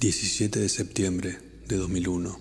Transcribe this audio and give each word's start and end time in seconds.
17 0.00 0.60
de 0.60 0.70
septiembre 0.70 1.38
de 1.68 1.76
2001. 1.76 2.40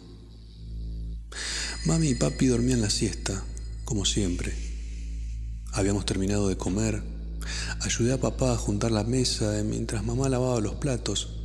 Mami 1.88 2.08
y 2.08 2.16
papi 2.16 2.46
dormían 2.46 2.80
la 2.80 2.90
siesta, 2.90 3.44
como 3.84 4.06
siempre. 4.06 4.56
Habíamos 5.74 6.06
terminado 6.06 6.48
de 6.48 6.56
comer. 6.56 7.04
Ayudé 7.82 8.14
a 8.14 8.22
papá 8.22 8.54
a 8.54 8.58
juntar 8.58 8.92
la 8.92 9.04
mesa 9.04 9.62
mientras 9.66 10.06
mamá 10.06 10.30
lavaba 10.30 10.62
los 10.62 10.76
platos. 10.76 11.36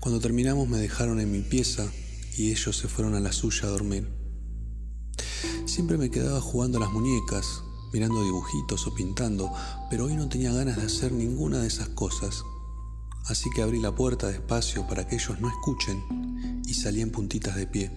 Cuando 0.00 0.18
terminamos 0.18 0.68
me 0.68 0.78
dejaron 0.78 1.20
en 1.20 1.30
mi 1.30 1.42
pieza 1.42 1.88
y 2.36 2.50
ellos 2.50 2.76
se 2.76 2.88
fueron 2.88 3.14
a 3.14 3.20
la 3.20 3.30
suya 3.30 3.68
a 3.68 3.70
dormir. 3.70 4.08
Siempre 5.66 5.98
me 5.98 6.10
quedaba 6.10 6.40
jugando 6.40 6.78
a 6.78 6.80
las 6.80 6.90
muñecas, 6.90 7.46
mirando 7.92 8.24
dibujitos 8.24 8.88
o 8.88 8.94
pintando, 8.96 9.52
pero 9.88 10.06
hoy 10.06 10.16
no 10.16 10.28
tenía 10.28 10.52
ganas 10.52 10.78
de 10.78 10.86
hacer 10.86 11.12
ninguna 11.12 11.60
de 11.60 11.68
esas 11.68 11.90
cosas 11.90 12.42
así 13.26 13.50
que 13.54 13.62
abrí 13.62 13.80
la 13.80 13.94
puerta 13.94 14.28
despacio 14.28 14.86
para 14.86 15.06
que 15.06 15.16
ellos 15.16 15.40
no 15.40 15.48
escuchen 15.48 16.62
y 16.66 16.74
salí 16.74 17.00
en 17.00 17.10
puntitas 17.10 17.56
de 17.56 17.66
pie. 17.66 17.90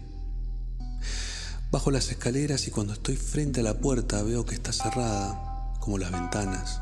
Bajo 1.71 1.89
las 1.89 2.09
escaleras 2.09 2.67
y 2.67 2.71
cuando 2.71 2.93
estoy 2.93 3.15
frente 3.15 3.61
a 3.61 3.63
la 3.63 3.79
puerta 3.79 4.21
veo 4.21 4.45
que 4.45 4.53
está 4.53 4.71
cerrada, 4.71 5.75
como 5.79 5.97
las 5.97 6.11
ventanas. 6.11 6.79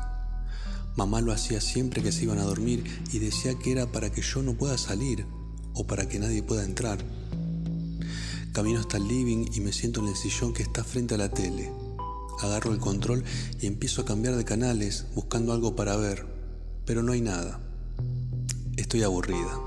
Mamá 0.96 1.22
lo 1.22 1.32
hacía 1.32 1.62
siempre 1.62 2.02
que 2.02 2.12
se 2.12 2.24
iban 2.24 2.38
a 2.38 2.44
dormir 2.44 2.84
y 3.10 3.18
decía 3.18 3.54
que 3.54 3.72
era 3.72 3.90
para 3.90 4.12
que 4.12 4.20
yo 4.20 4.42
no 4.42 4.52
pueda 4.52 4.76
salir 4.76 5.26
o 5.72 5.86
para 5.86 6.06
que 6.08 6.18
nadie 6.18 6.42
pueda 6.42 6.64
entrar. 6.64 7.02
Camino 8.52 8.80
hasta 8.80 8.98
el 8.98 9.08
living 9.08 9.46
y 9.54 9.60
me 9.60 9.72
siento 9.72 10.00
en 10.00 10.08
el 10.08 10.16
sillón 10.16 10.52
que 10.52 10.62
está 10.62 10.84
frente 10.84 11.14
a 11.14 11.18
la 11.18 11.30
tele. 11.30 11.72
Agarro 12.42 12.72
el 12.72 12.78
control 12.78 13.24
y 13.60 13.66
empiezo 13.66 14.02
a 14.02 14.04
cambiar 14.04 14.36
de 14.36 14.44
canales 14.44 15.06
buscando 15.14 15.54
algo 15.54 15.74
para 15.74 15.96
ver, 15.96 16.26
pero 16.84 17.02
no 17.02 17.12
hay 17.12 17.22
nada. 17.22 17.60
Estoy 18.76 19.02
aburrida. 19.02 19.60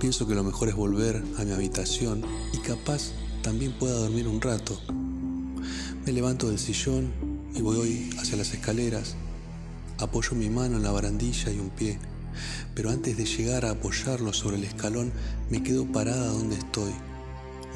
Pienso 0.00 0.26
que 0.26 0.34
lo 0.34 0.42
mejor 0.42 0.68
es 0.68 0.74
volver 0.74 1.22
a 1.38 1.44
mi 1.44 1.52
habitación 1.52 2.24
y 2.52 2.58
capaz 2.58 3.12
también 3.42 3.70
pueda 3.78 3.94
dormir 3.94 4.26
un 4.26 4.40
rato. 4.40 4.80
Me 6.04 6.10
levanto 6.10 6.48
del 6.48 6.58
sillón 6.58 7.12
y 7.54 7.62
voy 7.62 8.10
hacia 8.18 8.36
las 8.36 8.52
escaleras. 8.52 9.14
Apoyo 9.98 10.34
mi 10.34 10.50
mano 10.50 10.76
en 10.76 10.82
la 10.82 10.90
barandilla 10.90 11.52
y 11.52 11.60
un 11.60 11.70
pie, 11.70 12.00
pero 12.74 12.90
antes 12.90 13.16
de 13.16 13.26
llegar 13.26 13.64
a 13.64 13.70
apoyarlo 13.70 14.32
sobre 14.32 14.56
el 14.56 14.64
escalón 14.64 15.12
me 15.48 15.62
quedo 15.62 15.86
parada 15.86 16.32
donde 16.32 16.56
estoy, 16.56 16.90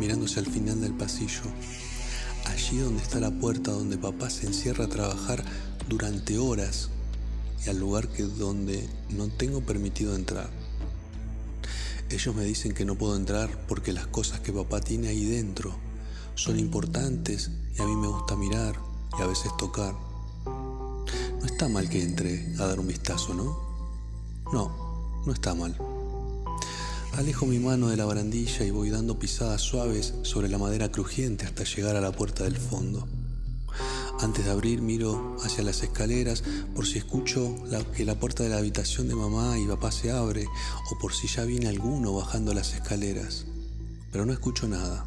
mirándose 0.00 0.40
al 0.40 0.46
final 0.46 0.80
del 0.80 0.94
pasillo. 0.94 1.42
Allí 2.46 2.78
donde 2.78 3.04
está 3.04 3.20
la 3.20 3.30
puerta 3.30 3.70
donde 3.70 3.98
papá 3.98 4.30
se 4.30 4.48
encierra 4.48 4.86
a 4.86 4.88
trabajar 4.88 5.44
durante 5.88 6.38
horas 6.38 6.90
y 7.64 7.70
al 7.70 7.78
lugar 7.78 8.08
que 8.08 8.22
donde 8.22 8.88
no 9.10 9.28
tengo 9.28 9.60
permitido 9.60 10.14
entrar. 10.14 10.50
Ellos 12.08 12.34
me 12.34 12.44
dicen 12.44 12.72
que 12.72 12.84
no 12.84 12.96
puedo 12.96 13.16
entrar 13.16 13.66
porque 13.66 13.92
las 13.92 14.06
cosas 14.06 14.40
que 14.40 14.52
papá 14.52 14.80
tiene 14.80 15.08
ahí 15.08 15.24
dentro 15.24 15.74
son 16.36 16.58
importantes 16.58 17.50
y 17.76 17.82
a 17.82 17.86
mí 17.86 17.96
me 17.96 18.06
gusta 18.06 18.36
mirar 18.36 18.76
y 19.18 19.22
a 19.22 19.26
veces 19.26 19.50
tocar. 19.56 19.94
No 20.46 21.44
está 21.44 21.68
mal 21.68 21.88
que 21.88 22.02
entre 22.02 22.54
a 22.58 22.66
dar 22.66 22.78
un 22.78 22.86
vistazo, 22.86 23.34
¿no? 23.34 23.58
No, 24.52 25.22
no 25.26 25.32
está 25.32 25.54
mal. 25.54 25.76
Alejo 27.14 27.46
mi 27.46 27.58
mano 27.58 27.88
de 27.88 27.96
la 27.96 28.04
barandilla 28.04 28.64
y 28.64 28.70
voy 28.70 28.90
dando 28.90 29.18
pisadas 29.18 29.62
suaves 29.62 30.14
sobre 30.22 30.48
la 30.48 30.58
madera 30.58 30.92
crujiente 30.92 31.46
hasta 31.46 31.64
llegar 31.64 31.96
a 31.96 32.00
la 32.00 32.12
puerta 32.12 32.44
del 32.44 32.56
fondo. 32.56 33.08
Antes 34.18 34.46
de 34.46 34.50
abrir 34.50 34.80
miro 34.80 35.36
hacia 35.44 35.62
las 35.62 35.82
escaleras 35.82 36.42
por 36.74 36.86
si 36.86 36.96
escucho 36.98 37.54
que 37.94 38.06
la 38.06 38.18
puerta 38.18 38.42
de 38.42 38.48
la 38.48 38.56
habitación 38.56 39.08
de 39.08 39.14
mamá 39.14 39.58
y 39.58 39.66
papá 39.66 39.92
se 39.92 40.10
abre 40.10 40.46
o 40.90 40.98
por 40.98 41.12
si 41.12 41.28
ya 41.28 41.44
viene 41.44 41.68
alguno 41.68 42.14
bajando 42.14 42.54
las 42.54 42.72
escaleras. 42.72 43.44
Pero 44.10 44.24
no 44.24 44.32
escucho 44.32 44.68
nada. 44.68 45.04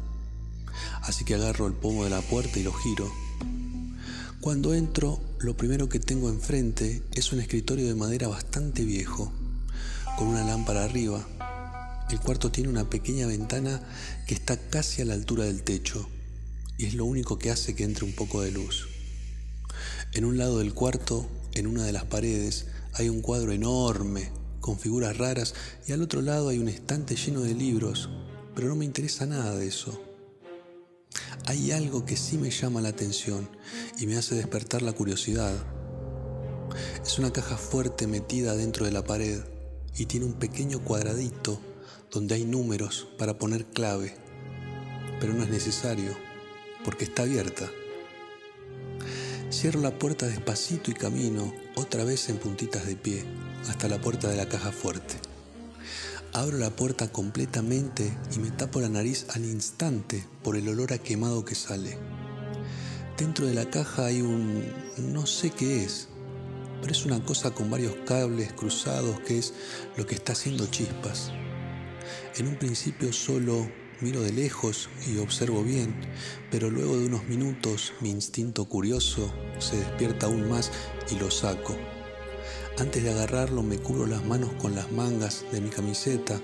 Así 1.02 1.24
que 1.24 1.34
agarro 1.34 1.66
el 1.66 1.72
pomo 1.72 2.04
de 2.04 2.10
la 2.10 2.20
puerta 2.20 2.60
y 2.60 2.62
lo 2.62 2.72
giro. 2.72 3.10
Cuando 4.40 4.74
entro, 4.74 5.20
lo 5.40 5.56
primero 5.56 5.88
que 5.88 5.98
tengo 5.98 6.28
enfrente 6.28 7.02
es 7.12 7.32
un 7.32 7.40
escritorio 7.40 7.88
de 7.88 7.96
madera 7.96 8.28
bastante 8.28 8.84
viejo, 8.84 9.32
con 10.16 10.28
una 10.28 10.44
lámpara 10.44 10.84
arriba. 10.84 11.26
El 12.10 12.20
cuarto 12.20 12.52
tiene 12.52 12.70
una 12.70 12.88
pequeña 12.88 13.26
ventana 13.26 13.82
que 14.28 14.34
está 14.34 14.56
casi 14.56 15.02
a 15.02 15.04
la 15.04 15.14
altura 15.14 15.44
del 15.44 15.62
techo 15.62 16.08
y 16.78 16.86
es 16.86 16.94
lo 16.94 17.04
único 17.04 17.38
que 17.38 17.50
hace 17.50 17.74
que 17.74 17.84
entre 17.84 18.04
un 18.04 18.12
poco 18.12 18.40
de 18.40 18.52
luz. 18.52 18.89
En 20.12 20.24
un 20.24 20.38
lado 20.38 20.58
del 20.58 20.74
cuarto, 20.74 21.28
en 21.54 21.68
una 21.68 21.84
de 21.84 21.92
las 21.92 22.04
paredes, 22.04 22.66
hay 22.94 23.08
un 23.08 23.22
cuadro 23.22 23.52
enorme, 23.52 24.32
con 24.58 24.76
figuras 24.76 25.16
raras, 25.18 25.54
y 25.86 25.92
al 25.92 26.02
otro 26.02 26.20
lado 26.20 26.48
hay 26.48 26.58
un 26.58 26.68
estante 26.68 27.14
lleno 27.14 27.42
de 27.42 27.54
libros, 27.54 28.10
pero 28.56 28.66
no 28.66 28.74
me 28.74 28.84
interesa 28.84 29.24
nada 29.26 29.54
de 29.54 29.68
eso. 29.68 30.02
Hay 31.46 31.70
algo 31.70 32.04
que 32.04 32.16
sí 32.16 32.38
me 32.38 32.50
llama 32.50 32.80
la 32.80 32.88
atención 32.88 33.48
y 34.00 34.08
me 34.08 34.16
hace 34.16 34.34
despertar 34.34 34.82
la 34.82 34.92
curiosidad. 34.92 35.54
Es 37.04 37.20
una 37.20 37.32
caja 37.32 37.56
fuerte 37.56 38.08
metida 38.08 38.56
dentro 38.56 38.86
de 38.86 38.92
la 38.92 39.04
pared 39.04 39.40
y 39.96 40.06
tiene 40.06 40.26
un 40.26 40.34
pequeño 40.34 40.82
cuadradito 40.82 41.60
donde 42.10 42.34
hay 42.34 42.44
números 42.44 43.06
para 43.16 43.38
poner 43.38 43.64
clave, 43.66 44.16
pero 45.20 45.34
no 45.34 45.44
es 45.44 45.50
necesario 45.50 46.16
porque 46.84 47.04
está 47.04 47.22
abierta. 47.22 47.70
Cierro 49.50 49.80
la 49.80 49.98
puerta 49.98 50.26
despacito 50.26 50.92
y 50.92 50.94
camino, 50.94 51.52
otra 51.74 52.04
vez 52.04 52.28
en 52.28 52.38
puntitas 52.38 52.86
de 52.86 52.94
pie, 52.94 53.24
hasta 53.68 53.88
la 53.88 54.00
puerta 54.00 54.28
de 54.28 54.36
la 54.36 54.48
caja 54.48 54.70
fuerte. 54.70 55.16
Abro 56.32 56.56
la 56.56 56.70
puerta 56.70 57.10
completamente 57.10 58.16
y 58.32 58.38
me 58.38 58.52
tapo 58.52 58.80
la 58.80 58.88
nariz 58.88 59.26
al 59.34 59.44
instante 59.44 60.24
por 60.44 60.56
el 60.56 60.68
olor 60.68 60.92
a 60.92 60.98
quemado 60.98 61.44
que 61.44 61.56
sale. 61.56 61.98
Dentro 63.18 63.44
de 63.44 63.54
la 63.54 63.68
caja 63.68 64.06
hay 64.06 64.22
un... 64.22 64.72
no 64.98 65.26
sé 65.26 65.50
qué 65.50 65.82
es, 65.82 66.06
pero 66.80 66.92
es 66.92 67.04
una 67.04 67.24
cosa 67.24 67.50
con 67.50 67.68
varios 67.68 67.96
cables 68.06 68.52
cruzados 68.52 69.18
que 69.20 69.38
es 69.38 69.52
lo 69.96 70.06
que 70.06 70.14
está 70.14 70.32
haciendo 70.32 70.68
chispas. 70.68 71.32
En 72.36 72.46
un 72.46 72.56
principio 72.56 73.12
solo 73.12 73.68
Miro 74.00 74.22
de 74.22 74.32
lejos 74.32 74.88
y 75.06 75.18
observo 75.18 75.62
bien, 75.62 75.94
pero 76.50 76.70
luego 76.70 76.96
de 76.96 77.04
unos 77.04 77.28
minutos 77.28 77.92
mi 78.00 78.08
instinto 78.08 78.64
curioso 78.64 79.30
se 79.58 79.76
despierta 79.76 80.24
aún 80.24 80.48
más 80.48 80.72
y 81.10 81.16
lo 81.16 81.30
saco. 81.30 81.76
Antes 82.78 83.04
de 83.04 83.10
agarrarlo 83.10 83.62
me 83.62 83.76
cubro 83.76 84.06
las 84.06 84.24
manos 84.24 84.54
con 84.54 84.74
las 84.74 84.90
mangas 84.90 85.44
de 85.52 85.60
mi 85.60 85.68
camiseta, 85.68 86.40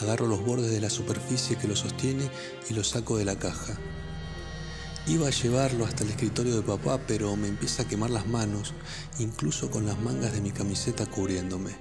agarro 0.00 0.26
los 0.26 0.44
bordes 0.44 0.72
de 0.72 0.80
la 0.80 0.90
superficie 0.90 1.56
que 1.56 1.68
lo 1.68 1.76
sostiene 1.76 2.28
y 2.68 2.74
lo 2.74 2.82
saco 2.82 3.16
de 3.16 3.26
la 3.26 3.38
caja. 3.38 3.78
Iba 5.06 5.28
a 5.28 5.30
llevarlo 5.30 5.84
hasta 5.84 6.02
el 6.02 6.10
escritorio 6.10 6.56
de 6.56 6.62
papá, 6.62 6.98
pero 7.06 7.36
me 7.36 7.46
empieza 7.46 7.84
a 7.84 7.88
quemar 7.88 8.10
las 8.10 8.26
manos, 8.26 8.74
incluso 9.20 9.70
con 9.70 9.86
las 9.86 10.00
mangas 10.00 10.32
de 10.32 10.40
mi 10.40 10.50
camiseta 10.50 11.06
cubriéndome. 11.06 11.76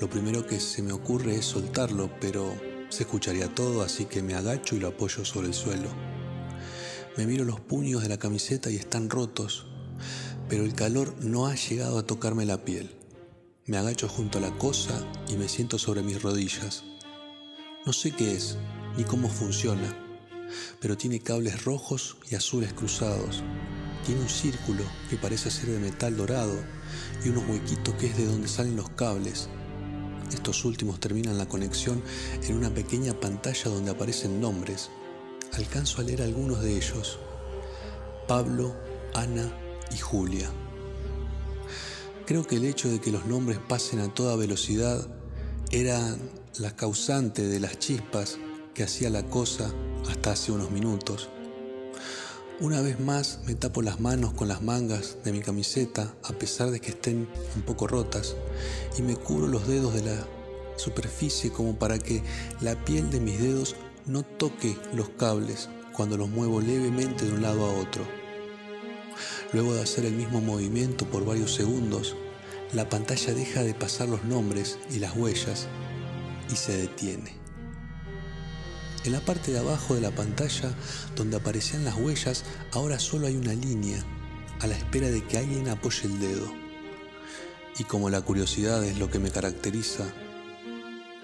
Lo 0.00 0.08
primero 0.08 0.46
que 0.46 0.58
se 0.58 0.80
me 0.80 0.92
ocurre 0.92 1.36
es 1.36 1.44
soltarlo, 1.44 2.10
pero 2.18 2.73
se 2.94 3.02
escucharía 3.02 3.52
todo, 3.52 3.82
así 3.82 4.04
que 4.04 4.22
me 4.22 4.34
agacho 4.34 4.76
y 4.76 4.78
lo 4.78 4.86
apoyo 4.86 5.24
sobre 5.24 5.48
el 5.48 5.54
suelo. 5.54 5.88
Me 7.16 7.26
miro 7.26 7.44
los 7.44 7.58
puños 7.58 8.02
de 8.02 8.08
la 8.08 8.18
camiseta 8.18 8.70
y 8.70 8.76
están 8.76 9.10
rotos, 9.10 9.66
pero 10.48 10.62
el 10.62 10.74
calor 10.74 11.12
no 11.20 11.48
ha 11.48 11.56
llegado 11.56 11.98
a 11.98 12.06
tocarme 12.06 12.46
la 12.46 12.64
piel. 12.64 12.94
Me 13.66 13.78
agacho 13.78 14.08
junto 14.08 14.38
a 14.38 14.40
la 14.40 14.56
cosa 14.58 15.04
y 15.28 15.34
me 15.34 15.48
siento 15.48 15.76
sobre 15.76 16.02
mis 16.02 16.22
rodillas. 16.22 16.84
No 17.84 17.92
sé 17.92 18.12
qué 18.12 18.32
es 18.32 18.58
ni 18.96 19.02
cómo 19.02 19.28
funciona, 19.28 19.92
pero 20.80 20.96
tiene 20.96 21.18
cables 21.18 21.64
rojos 21.64 22.16
y 22.30 22.36
azules 22.36 22.72
cruzados. 22.74 23.42
Tiene 24.06 24.20
un 24.20 24.28
círculo 24.28 24.84
que 25.10 25.16
parece 25.16 25.50
ser 25.50 25.70
de 25.70 25.80
metal 25.80 26.16
dorado 26.16 26.62
y 27.24 27.30
unos 27.30 27.48
huequitos 27.48 27.94
que 27.96 28.06
es 28.06 28.16
de 28.16 28.26
donde 28.26 28.46
salen 28.46 28.76
los 28.76 28.90
cables 28.90 29.48
estos 30.30 30.64
últimos 30.64 31.00
terminan 31.00 31.38
la 31.38 31.48
conexión 31.48 32.02
en 32.42 32.56
una 32.56 32.70
pequeña 32.70 33.18
pantalla 33.18 33.70
donde 33.70 33.90
aparecen 33.90 34.40
nombres. 34.40 34.90
Alcanzo 35.52 36.00
a 36.00 36.04
leer 36.04 36.22
algunos 36.22 36.62
de 36.62 36.76
ellos. 36.76 37.18
Pablo, 38.26 38.74
Ana 39.14 39.52
y 39.92 39.98
Julia. 39.98 40.50
Creo 42.26 42.46
que 42.46 42.56
el 42.56 42.64
hecho 42.64 42.88
de 42.88 43.00
que 43.00 43.12
los 43.12 43.26
nombres 43.26 43.58
pasen 43.58 44.00
a 44.00 44.12
toda 44.12 44.36
velocidad 44.36 45.06
era 45.70 46.16
la 46.58 46.74
causante 46.74 47.42
de 47.42 47.60
las 47.60 47.78
chispas 47.78 48.38
que 48.74 48.82
hacía 48.82 49.10
la 49.10 49.24
cosa 49.24 49.72
hasta 50.08 50.32
hace 50.32 50.52
unos 50.52 50.70
minutos. 50.70 51.28
Una 52.64 52.80
vez 52.80 52.98
más 52.98 53.40
me 53.46 53.54
tapo 53.54 53.82
las 53.82 54.00
manos 54.00 54.32
con 54.32 54.48
las 54.48 54.62
mangas 54.62 55.18
de 55.22 55.32
mi 55.32 55.40
camiseta 55.40 56.14
a 56.22 56.32
pesar 56.32 56.70
de 56.70 56.80
que 56.80 56.92
estén 56.92 57.28
un 57.56 57.60
poco 57.60 57.86
rotas 57.86 58.36
y 58.96 59.02
me 59.02 59.16
cubro 59.16 59.48
los 59.48 59.68
dedos 59.68 59.92
de 59.92 60.02
la 60.02 60.26
superficie 60.76 61.52
como 61.52 61.78
para 61.78 61.98
que 61.98 62.22
la 62.62 62.82
piel 62.86 63.10
de 63.10 63.20
mis 63.20 63.38
dedos 63.38 63.76
no 64.06 64.22
toque 64.22 64.78
los 64.94 65.10
cables 65.10 65.68
cuando 65.92 66.16
los 66.16 66.30
muevo 66.30 66.62
levemente 66.62 67.26
de 67.26 67.32
un 67.32 67.42
lado 67.42 67.66
a 67.66 67.74
otro. 67.74 68.06
Luego 69.52 69.74
de 69.74 69.82
hacer 69.82 70.06
el 70.06 70.14
mismo 70.14 70.40
movimiento 70.40 71.04
por 71.04 71.26
varios 71.26 71.54
segundos, 71.54 72.16
la 72.72 72.88
pantalla 72.88 73.34
deja 73.34 73.62
de 73.62 73.74
pasar 73.74 74.08
los 74.08 74.24
nombres 74.24 74.78
y 74.90 75.00
las 75.00 75.14
huellas 75.14 75.68
y 76.50 76.56
se 76.56 76.74
detiene. 76.78 77.43
En 79.04 79.12
la 79.12 79.20
parte 79.20 79.52
de 79.52 79.58
abajo 79.58 79.94
de 79.94 80.00
la 80.00 80.10
pantalla, 80.10 80.74
donde 81.14 81.36
aparecían 81.36 81.84
las 81.84 81.96
huellas, 81.96 82.42
ahora 82.72 82.98
solo 82.98 83.26
hay 83.26 83.36
una 83.36 83.52
línea, 83.52 84.02
a 84.60 84.66
la 84.66 84.76
espera 84.76 85.10
de 85.10 85.22
que 85.26 85.36
alguien 85.36 85.68
apoye 85.68 86.06
el 86.08 86.18
dedo. 86.18 86.50
Y 87.78 87.84
como 87.84 88.08
la 88.08 88.22
curiosidad 88.22 88.82
es 88.82 88.98
lo 88.98 89.10
que 89.10 89.18
me 89.18 89.30
caracteriza, 89.30 90.04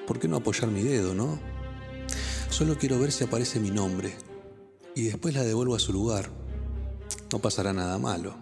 ¿por 0.06 0.19
qué 0.19 0.29
no 0.29 0.37
apoyar 0.37 0.71
mi 0.71 0.82
dedo, 0.82 1.15
no? 1.15 1.41
Solo 2.50 2.77
quiero 2.77 2.99
ver 2.99 3.12
si 3.12 3.25
aparece 3.25 3.61
mi 3.61 3.71
nombre, 3.71 4.15
y 4.94 5.05
después 5.05 5.35
la 5.35 5.43
devuelvo 5.43 5.75
a 5.75 5.79
su 5.79 5.94
lugar. 5.94 6.31
No 7.33 7.38
pasará 7.38 7.73
nada 7.73 7.97
malo. 7.97 8.37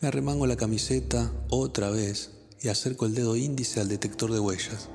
Me 0.00 0.08
arremango 0.08 0.48
la 0.48 0.56
camiseta 0.56 1.32
otra 1.48 1.90
vez 1.90 2.32
y 2.60 2.68
acerco 2.68 3.06
el 3.06 3.14
dedo 3.14 3.36
índice 3.36 3.80
al 3.80 3.88
detector 3.88 4.32
de 4.32 4.40
huellas. 4.40 4.88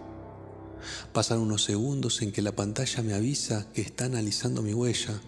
Pasan 1.14 1.40
unos 1.40 1.64
segundos 1.64 2.22
en 2.22 2.32
que 2.32 2.42
la 2.42 2.56
pantalla 2.56 3.04
me 3.04 3.14
avisa 3.14 3.68
que 3.74 3.82
está 3.82 4.06
analizando 4.06 4.62
mi 4.62 4.74
huella. 4.74 5.22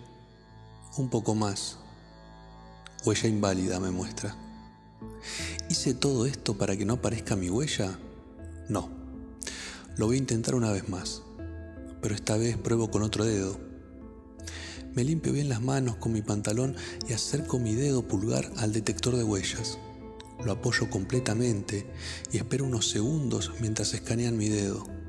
Un 0.97 1.09
poco 1.09 1.35
más. 1.35 1.77
Huella 3.05 3.29
inválida 3.29 3.79
me 3.79 3.91
muestra. 3.91 4.35
¿Hice 5.69 5.93
todo 5.93 6.25
esto 6.25 6.57
para 6.57 6.75
que 6.75 6.85
no 6.85 6.93
aparezca 6.93 7.35
mi 7.35 7.49
huella? 7.49 7.97
No. 8.69 8.89
Lo 9.97 10.07
voy 10.07 10.15
a 10.15 10.19
intentar 10.19 10.55
una 10.55 10.71
vez 10.71 10.89
más, 10.89 11.21
pero 12.01 12.15
esta 12.15 12.37
vez 12.37 12.57
pruebo 12.57 12.91
con 12.91 13.03
otro 13.03 13.25
dedo. 13.25 13.59
Me 14.93 15.03
limpio 15.03 15.31
bien 15.31 15.49
las 15.49 15.61
manos 15.61 15.95
con 15.95 16.11
mi 16.11 16.21
pantalón 16.21 16.75
y 17.07 17.13
acerco 17.13 17.59
mi 17.59 17.75
dedo 17.75 18.07
pulgar 18.07 18.51
al 18.57 18.73
detector 18.73 19.15
de 19.15 19.23
huellas. 19.23 19.77
Lo 20.43 20.51
apoyo 20.51 20.89
completamente 20.89 21.85
y 22.31 22.37
espero 22.37 22.65
unos 22.65 22.89
segundos 22.89 23.51
mientras 23.59 23.93
escanean 23.93 24.37
mi 24.37 24.49
dedo. 24.49 25.00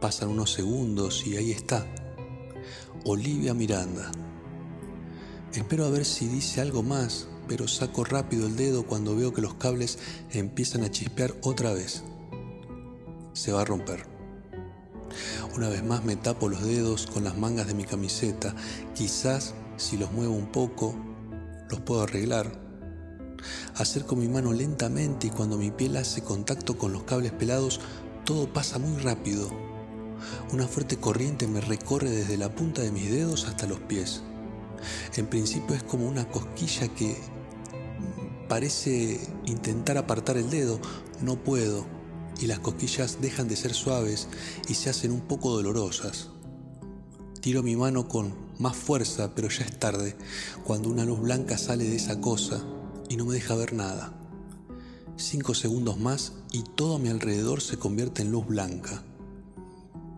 Pasan 0.00 0.28
unos 0.28 0.52
segundos 0.52 1.26
y 1.26 1.36
ahí 1.36 1.50
está. 1.50 1.86
Olivia 3.04 3.54
Miranda. 3.54 4.10
Espero 5.52 5.84
a 5.84 5.90
ver 5.90 6.04
si 6.04 6.26
dice 6.26 6.60
algo 6.60 6.82
más, 6.82 7.28
pero 7.48 7.68
saco 7.68 8.04
rápido 8.04 8.46
el 8.46 8.56
dedo 8.56 8.86
cuando 8.86 9.14
veo 9.14 9.32
que 9.32 9.42
los 9.42 9.54
cables 9.54 9.98
empiezan 10.32 10.84
a 10.84 10.90
chispear 10.90 11.34
otra 11.42 11.72
vez. 11.72 12.02
Se 13.34 13.52
va 13.52 13.62
a 13.62 13.64
romper. 13.64 14.06
Una 15.54 15.68
vez 15.68 15.84
más 15.84 16.04
me 16.04 16.16
tapo 16.16 16.48
los 16.48 16.64
dedos 16.64 17.06
con 17.06 17.24
las 17.24 17.38
mangas 17.38 17.66
de 17.66 17.74
mi 17.74 17.84
camiseta. 17.84 18.54
Quizás 18.94 19.54
si 19.76 19.96
los 19.96 20.12
muevo 20.12 20.34
un 20.34 20.50
poco, 20.50 20.94
los 21.70 21.80
puedo 21.80 22.02
arreglar. 22.02 22.60
Acerco 23.76 24.16
mi 24.16 24.28
mano 24.28 24.52
lentamente 24.52 25.28
y 25.28 25.30
cuando 25.30 25.56
mi 25.56 25.70
piel 25.70 25.96
hace 25.96 26.22
contacto 26.22 26.78
con 26.78 26.92
los 26.92 27.04
cables 27.04 27.32
pelados, 27.32 27.80
todo 28.24 28.52
pasa 28.52 28.78
muy 28.78 29.00
rápido. 29.02 29.63
Una 30.52 30.68
fuerte 30.68 30.98
corriente 30.98 31.46
me 31.46 31.60
recorre 31.60 32.10
desde 32.10 32.36
la 32.36 32.54
punta 32.54 32.82
de 32.82 32.92
mis 32.92 33.10
dedos 33.10 33.46
hasta 33.46 33.66
los 33.66 33.80
pies. 33.80 34.22
En 35.16 35.26
principio 35.26 35.74
es 35.74 35.82
como 35.82 36.06
una 36.06 36.28
cosquilla 36.28 36.88
que 36.88 37.16
parece 38.48 39.20
intentar 39.46 39.98
apartar 39.98 40.36
el 40.36 40.50
dedo, 40.50 40.80
no 41.22 41.42
puedo, 41.42 41.86
y 42.40 42.46
las 42.46 42.60
cosquillas 42.60 43.20
dejan 43.20 43.48
de 43.48 43.56
ser 43.56 43.74
suaves 43.74 44.28
y 44.68 44.74
se 44.74 44.90
hacen 44.90 45.12
un 45.12 45.22
poco 45.22 45.50
dolorosas. 45.50 46.30
Tiro 47.40 47.62
mi 47.62 47.76
mano 47.76 48.08
con 48.08 48.34
más 48.58 48.76
fuerza, 48.76 49.34
pero 49.34 49.48
ya 49.48 49.64
es 49.64 49.78
tarde, 49.78 50.16
cuando 50.64 50.88
una 50.88 51.04
luz 51.04 51.20
blanca 51.20 51.58
sale 51.58 51.84
de 51.84 51.96
esa 51.96 52.20
cosa 52.20 52.64
y 53.08 53.16
no 53.16 53.24
me 53.24 53.34
deja 53.34 53.54
ver 53.54 53.72
nada. 53.72 54.14
Cinco 55.16 55.54
segundos 55.54 55.98
más 55.98 56.32
y 56.52 56.62
todo 56.62 56.96
a 56.96 56.98
mi 56.98 57.08
alrededor 57.08 57.60
se 57.60 57.78
convierte 57.78 58.22
en 58.22 58.30
luz 58.30 58.46
blanca. 58.46 59.02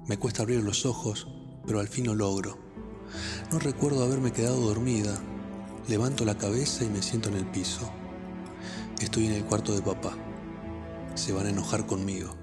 Me 0.09 0.19
cuesta 0.19 0.43
abrir 0.43 0.63
los 0.63 0.87
ojos, 0.87 1.27
pero 1.67 1.81
al 1.81 1.89
fin 1.89 2.07
lo 2.07 2.15
logro. 2.15 2.57
No 3.51 3.59
recuerdo 3.59 4.05
haberme 4.05 4.33
quedado 4.33 4.61
dormida. 4.61 5.21
Levanto 5.89 6.25
la 6.25 6.39
cabeza 6.39 6.85
y 6.85 6.89
me 6.89 7.03
siento 7.03 7.29
en 7.29 7.35
el 7.35 7.47
piso. 7.51 7.91
Estoy 9.01 9.27
en 9.27 9.33
el 9.33 9.45
cuarto 9.45 9.75
de 9.75 9.83
papá. 9.83 10.17
Se 11.17 11.33
van 11.33 11.47
a 11.47 11.51
enojar 11.51 11.87
conmigo. 11.87 12.37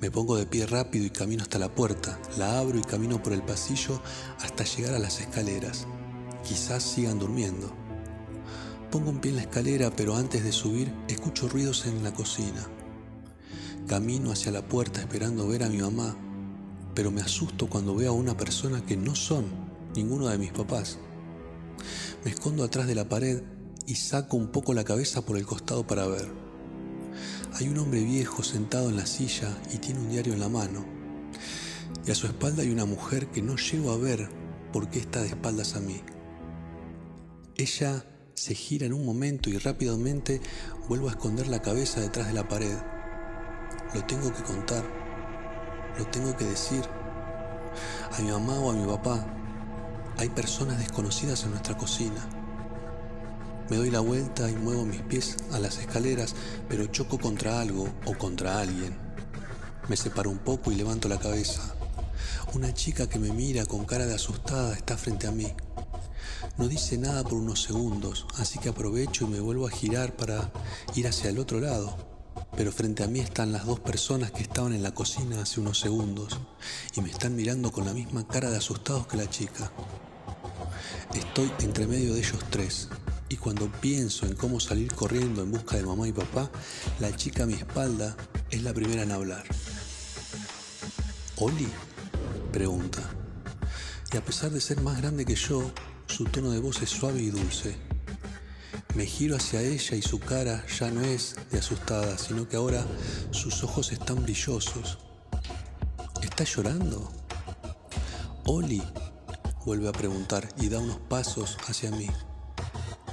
Me 0.00 0.10
pongo 0.10 0.36
de 0.36 0.44
pie 0.44 0.66
rápido 0.66 1.06
y 1.06 1.10
camino 1.10 1.44
hasta 1.44 1.60
la 1.60 1.72
puerta. 1.72 2.18
La 2.36 2.58
abro 2.58 2.76
y 2.76 2.82
camino 2.82 3.22
por 3.22 3.32
el 3.32 3.42
pasillo 3.42 4.02
hasta 4.40 4.64
llegar 4.64 4.94
a 4.94 4.98
las 4.98 5.20
escaleras. 5.20 5.86
Quizás 6.42 6.82
sigan 6.82 7.20
durmiendo. 7.20 7.72
Pongo 8.90 9.10
un 9.10 9.20
pie 9.20 9.30
en 9.30 9.36
la 9.36 9.42
escalera, 9.42 9.94
pero 9.94 10.16
antes 10.16 10.42
de 10.42 10.50
subir 10.50 10.92
escucho 11.06 11.48
ruidos 11.48 11.86
en 11.86 12.02
la 12.02 12.12
cocina. 12.12 12.66
Camino 13.86 14.32
hacia 14.32 14.50
la 14.50 14.66
puerta 14.66 15.00
esperando 15.00 15.46
ver 15.46 15.62
a 15.62 15.68
mi 15.68 15.78
mamá, 15.78 16.16
pero 16.94 17.10
me 17.10 17.20
asusto 17.20 17.68
cuando 17.68 17.94
veo 17.94 18.10
a 18.10 18.14
una 18.14 18.36
persona 18.36 18.84
que 18.84 18.96
no 18.96 19.14
son 19.14 19.46
ninguno 19.94 20.28
de 20.28 20.38
mis 20.38 20.52
papás. 20.52 20.98
Me 22.24 22.30
escondo 22.30 22.64
atrás 22.64 22.86
de 22.86 22.94
la 22.94 23.08
pared 23.08 23.42
y 23.86 23.94
saco 23.96 24.36
un 24.36 24.48
poco 24.48 24.74
la 24.74 24.84
cabeza 24.84 25.24
por 25.24 25.36
el 25.36 25.46
costado 25.46 25.86
para 25.86 26.06
ver. 26.06 26.28
Hay 27.54 27.68
un 27.68 27.78
hombre 27.78 28.02
viejo 28.04 28.42
sentado 28.42 28.88
en 28.88 28.96
la 28.96 29.06
silla 29.06 29.56
y 29.72 29.78
tiene 29.78 30.00
un 30.00 30.10
diario 30.10 30.32
en 30.32 30.40
la 30.40 30.48
mano. 30.48 30.84
Y 32.06 32.10
a 32.10 32.14
su 32.14 32.26
espalda 32.26 32.62
hay 32.62 32.70
una 32.70 32.86
mujer 32.86 33.28
que 33.28 33.42
no 33.42 33.56
llego 33.56 33.90
a 33.92 33.98
ver 33.98 34.28
porque 34.72 34.98
está 34.98 35.20
de 35.20 35.28
espaldas 35.28 35.74
a 35.74 35.80
mí. 35.80 36.00
Ella 37.56 38.06
se 38.34 38.54
gira 38.54 38.86
en 38.86 38.94
un 38.94 39.04
momento 39.04 39.50
y 39.50 39.58
rápidamente 39.58 40.40
vuelvo 40.88 41.08
a 41.08 41.12
esconder 41.12 41.48
la 41.48 41.60
cabeza 41.60 42.00
detrás 42.00 42.28
de 42.28 42.32
la 42.32 42.48
pared. 42.48 42.76
Lo 43.94 44.04
tengo 44.04 44.32
que 44.32 44.42
contar 44.42 45.01
lo 45.98 46.06
tengo 46.06 46.36
que 46.36 46.44
decir. 46.44 46.84
A 48.12 48.20
mi 48.20 48.30
mamá 48.30 48.58
o 48.58 48.70
a 48.70 48.74
mi 48.74 48.86
papá, 48.86 49.26
hay 50.18 50.28
personas 50.28 50.78
desconocidas 50.78 51.44
en 51.44 51.50
nuestra 51.50 51.76
cocina. 51.76 52.28
Me 53.70 53.76
doy 53.76 53.90
la 53.90 54.00
vuelta 54.00 54.50
y 54.50 54.54
muevo 54.54 54.84
mis 54.84 55.00
pies 55.02 55.36
a 55.52 55.58
las 55.58 55.78
escaleras, 55.78 56.34
pero 56.68 56.86
choco 56.86 57.18
contra 57.18 57.60
algo 57.60 57.88
o 58.04 58.16
contra 58.18 58.60
alguien. 58.60 58.98
Me 59.88 59.96
separo 59.96 60.30
un 60.30 60.38
poco 60.38 60.70
y 60.70 60.74
levanto 60.74 61.08
la 61.08 61.18
cabeza. 61.18 61.74
Una 62.54 62.74
chica 62.74 63.08
que 63.08 63.18
me 63.18 63.32
mira 63.32 63.64
con 63.64 63.84
cara 63.84 64.06
de 64.06 64.14
asustada 64.14 64.74
está 64.74 64.96
frente 64.96 65.26
a 65.26 65.32
mí. 65.32 65.52
No 66.58 66.68
dice 66.68 66.98
nada 66.98 67.22
por 67.22 67.34
unos 67.34 67.62
segundos, 67.62 68.26
así 68.36 68.58
que 68.58 68.68
aprovecho 68.68 69.24
y 69.24 69.28
me 69.28 69.40
vuelvo 69.40 69.66
a 69.66 69.70
girar 69.70 70.14
para 70.14 70.50
ir 70.94 71.08
hacia 71.08 71.30
el 71.30 71.38
otro 71.38 71.60
lado 71.60 72.11
pero 72.56 72.72
frente 72.72 73.02
a 73.02 73.06
mí 73.06 73.20
están 73.20 73.52
las 73.52 73.66
dos 73.66 73.80
personas 73.80 74.30
que 74.30 74.42
estaban 74.42 74.72
en 74.72 74.82
la 74.82 74.94
cocina 74.94 75.42
hace 75.42 75.60
unos 75.60 75.78
segundos 75.78 76.38
y 76.94 77.00
me 77.00 77.10
están 77.10 77.34
mirando 77.34 77.72
con 77.72 77.84
la 77.84 77.94
misma 77.94 78.26
cara 78.26 78.50
de 78.50 78.58
asustados 78.58 79.06
que 79.06 79.16
la 79.16 79.28
chica. 79.28 79.72
Estoy 81.14 81.50
entre 81.60 81.86
medio 81.86 82.14
de 82.14 82.20
ellos 82.20 82.38
tres 82.50 82.88
y 83.28 83.36
cuando 83.36 83.70
pienso 83.70 84.26
en 84.26 84.34
cómo 84.34 84.60
salir 84.60 84.94
corriendo 84.94 85.42
en 85.42 85.50
busca 85.50 85.76
de 85.76 85.84
mamá 85.84 86.06
y 86.06 86.12
papá, 86.12 86.50
la 87.00 87.14
chica 87.16 87.44
a 87.44 87.46
mi 87.46 87.54
espalda 87.54 88.16
es 88.50 88.62
la 88.62 88.74
primera 88.74 89.02
en 89.02 89.12
hablar. 89.12 89.44
¿Oli? 91.36 91.68
pregunta. 92.52 93.00
Y 94.12 94.16
a 94.18 94.24
pesar 94.24 94.50
de 94.50 94.60
ser 94.60 94.82
más 94.82 95.00
grande 95.00 95.24
que 95.24 95.34
yo, 95.34 95.72
su 96.06 96.26
tono 96.26 96.50
de 96.50 96.60
voz 96.60 96.82
es 96.82 96.90
suave 96.90 97.22
y 97.22 97.30
dulce. 97.30 97.91
Me 98.94 99.06
giro 99.06 99.36
hacia 99.36 99.62
ella 99.62 99.96
y 99.96 100.02
su 100.02 100.20
cara 100.20 100.64
ya 100.78 100.90
no 100.90 101.00
es 101.00 101.36
de 101.50 101.58
asustada, 101.58 102.18
sino 102.18 102.46
que 102.46 102.56
ahora 102.56 102.84
sus 103.30 103.64
ojos 103.64 103.90
están 103.90 104.22
brillosos. 104.22 104.98
¿Está 106.22 106.44
llorando? 106.44 107.10
Oli, 108.44 108.82
vuelve 109.64 109.88
a 109.88 109.92
preguntar 109.92 110.46
y 110.60 110.68
da 110.68 110.78
unos 110.78 110.98
pasos 111.08 111.56
hacia 111.68 111.90
mí. 111.90 112.08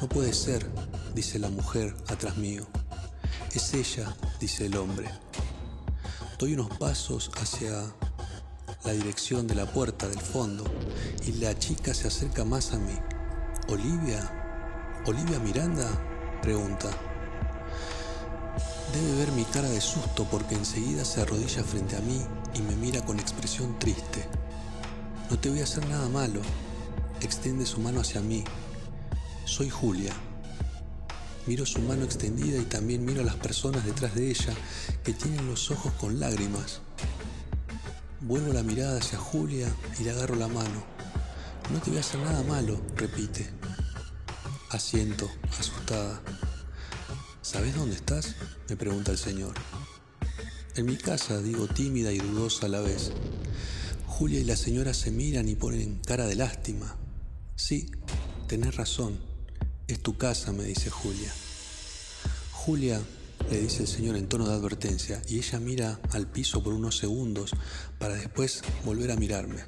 No 0.02 0.10
puede 0.10 0.34
ser, 0.34 0.70
dice 1.16 1.40
la 1.40 1.50
mujer 1.50 1.96
atrás 2.10 2.36
mío. 2.36 2.68
Es 3.54 3.74
ella, 3.74 4.14
dice 4.40 4.66
el 4.66 4.76
hombre. 4.76 5.10
Doy 6.38 6.56
unos 6.56 6.78
pasos 6.78 7.32
hacia 7.42 7.72
la 8.84 8.92
dirección 8.92 9.48
de 9.48 9.56
la 9.56 9.66
puerta 9.66 10.10
del 10.10 10.20
fondo 10.20 10.66
y 11.26 11.34
la 11.34 11.58
chica 11.58 11.94
se 11.94 12.10
acerca 12.10 12.44
más 12.44 12.74
a 12.74 12.80
mí. 12.80 12.98
Olivia, 13.70 14.39
¿Olivia 15.06 15.40
Miranda? 15.40 15.90
pregunta. 16.42 16.90
Debe 18.94 19.16
ver 19.16 19.32
mi 19.32 19.46
cara 19.46 19.70
de 19.70 19.80
susto 19.80 20.28
porque 20.30 20.56
enseguida 20.56 21.06
se 21.06 21.22
arrodilla 21.22 21.64
frente 21.64 21.96
a 21.96 22.02
mí 22.02 22.22
y 22.54 22.62
me 22.62 22.76
mira 22.76 23.04
con 23.06 23.18
expresión 23.18 23.80
triste. 23.80 24.26
No 25.30 25.40
te 25.40 25.50
voy 25.50 25.62
a 25.62 25.64
hacer 25.64 25.88
nada 25.88 26.10
malo. 26.10 26.42
Extiende 27.22 27.66
su 27.66 27.80
mano 27.80 28.02
hacia 28.02 28.20
mí. 28.20 28.44
Soy 29.46 29.70
Julia. 29.70 30.12
Miro 31.48 31.66
su 31.66 31.80
mano 31.80 32.04
extendida 32.04 32.60
y 32.60 32.66
también 32.66 33.06
miro 33.06 33.22
a 33.22 33.26
las 33.26 33.36
personas 33.36 33.86
detrás 33.86 34.14
de 34.16 34.30
ella 34.30 34.54
que 35.04 35.14
tienen 35.14 35.48
los 35.48 35.72
ojos 35.72 35.94
con 35.94 36.20
lágrimas. 36.20 36.82
Vuelvo 38.20 38.52
la 38.52 38.64
mirada 38.64 39.00
hacia 39.00 39.18
Julia 39.18 39.68
y 39.98 40.04
le 40.04 40.12
agarro 40.12 40.36
la 40.36 40.50
mano. 40.50 40.84
No 41.72 41.80
te 41.80 41.90
voy 41.90 41.98
a 41.98 42.02
hacer 42.02 42.20
nada 42.20 42.44
malo, 42.44 42.82
repite. 42.98 43.59
Asiento, 44.70 45.28
asustada. 45.58 46.22
¿Sabes 47.42 47.76
dónde 47.76 47.96
estás? 47.96 48.36
me 48.70 48.78
pregunta 48.78 49.12
el 49.12 49.18
Señor. 49.18 49.56
En 50.76 50.86
mi 50.86 50.96
casa, 50.96 51.42
digo 51.42 51.68
tímida 51.68 52.12
y 52.12 52.20
dudosa 52.20 52.68
a 52.68 52.70
la 52.70 52.80
vez. 52.80 53.12
Julia 54.06 54.40
y 54.40 54.44
la 54.44 54.56
señora 54.56 54.94
se 54.94 55.10
miran 55.10 55.50
y 55.50 55.56
ponen 55.56 56.00
cara 56.06 56.28
de 56.28 56.36
lástima. 56.36 56.98
Sí, 57.56 57.90
tenés 58.48 58.76
razón. 58.76 59.18
Es 59.88 60.02
tu 60.02 60.20
casa, 60.20 60.52
me 60.52 60.66
dice 60.66 60.92
Julia. 60.92 61.34
Julia, 62.52 63.02
le 63.50 63.62
dice 63.62 63.82
el 63.82 63.88
señor 63.88 64.18
en 64.18 64.28
tono 64.28 64.48
de 64.48 64.54
advertencia, 64.54 65.20
y 65.28 65.40
ella 65.40 65.60
mira 65.60 66.00
al 66.12 66.28
piso 66.28 66.62
por 66.62 66.74
unos 66.74 66.96
segundos 66.96 67.56
para 67.98 68.14
después 68.14 68.62
volver 68.86 69.12
a 69.12 69.16
mirarme. 69.16 69.64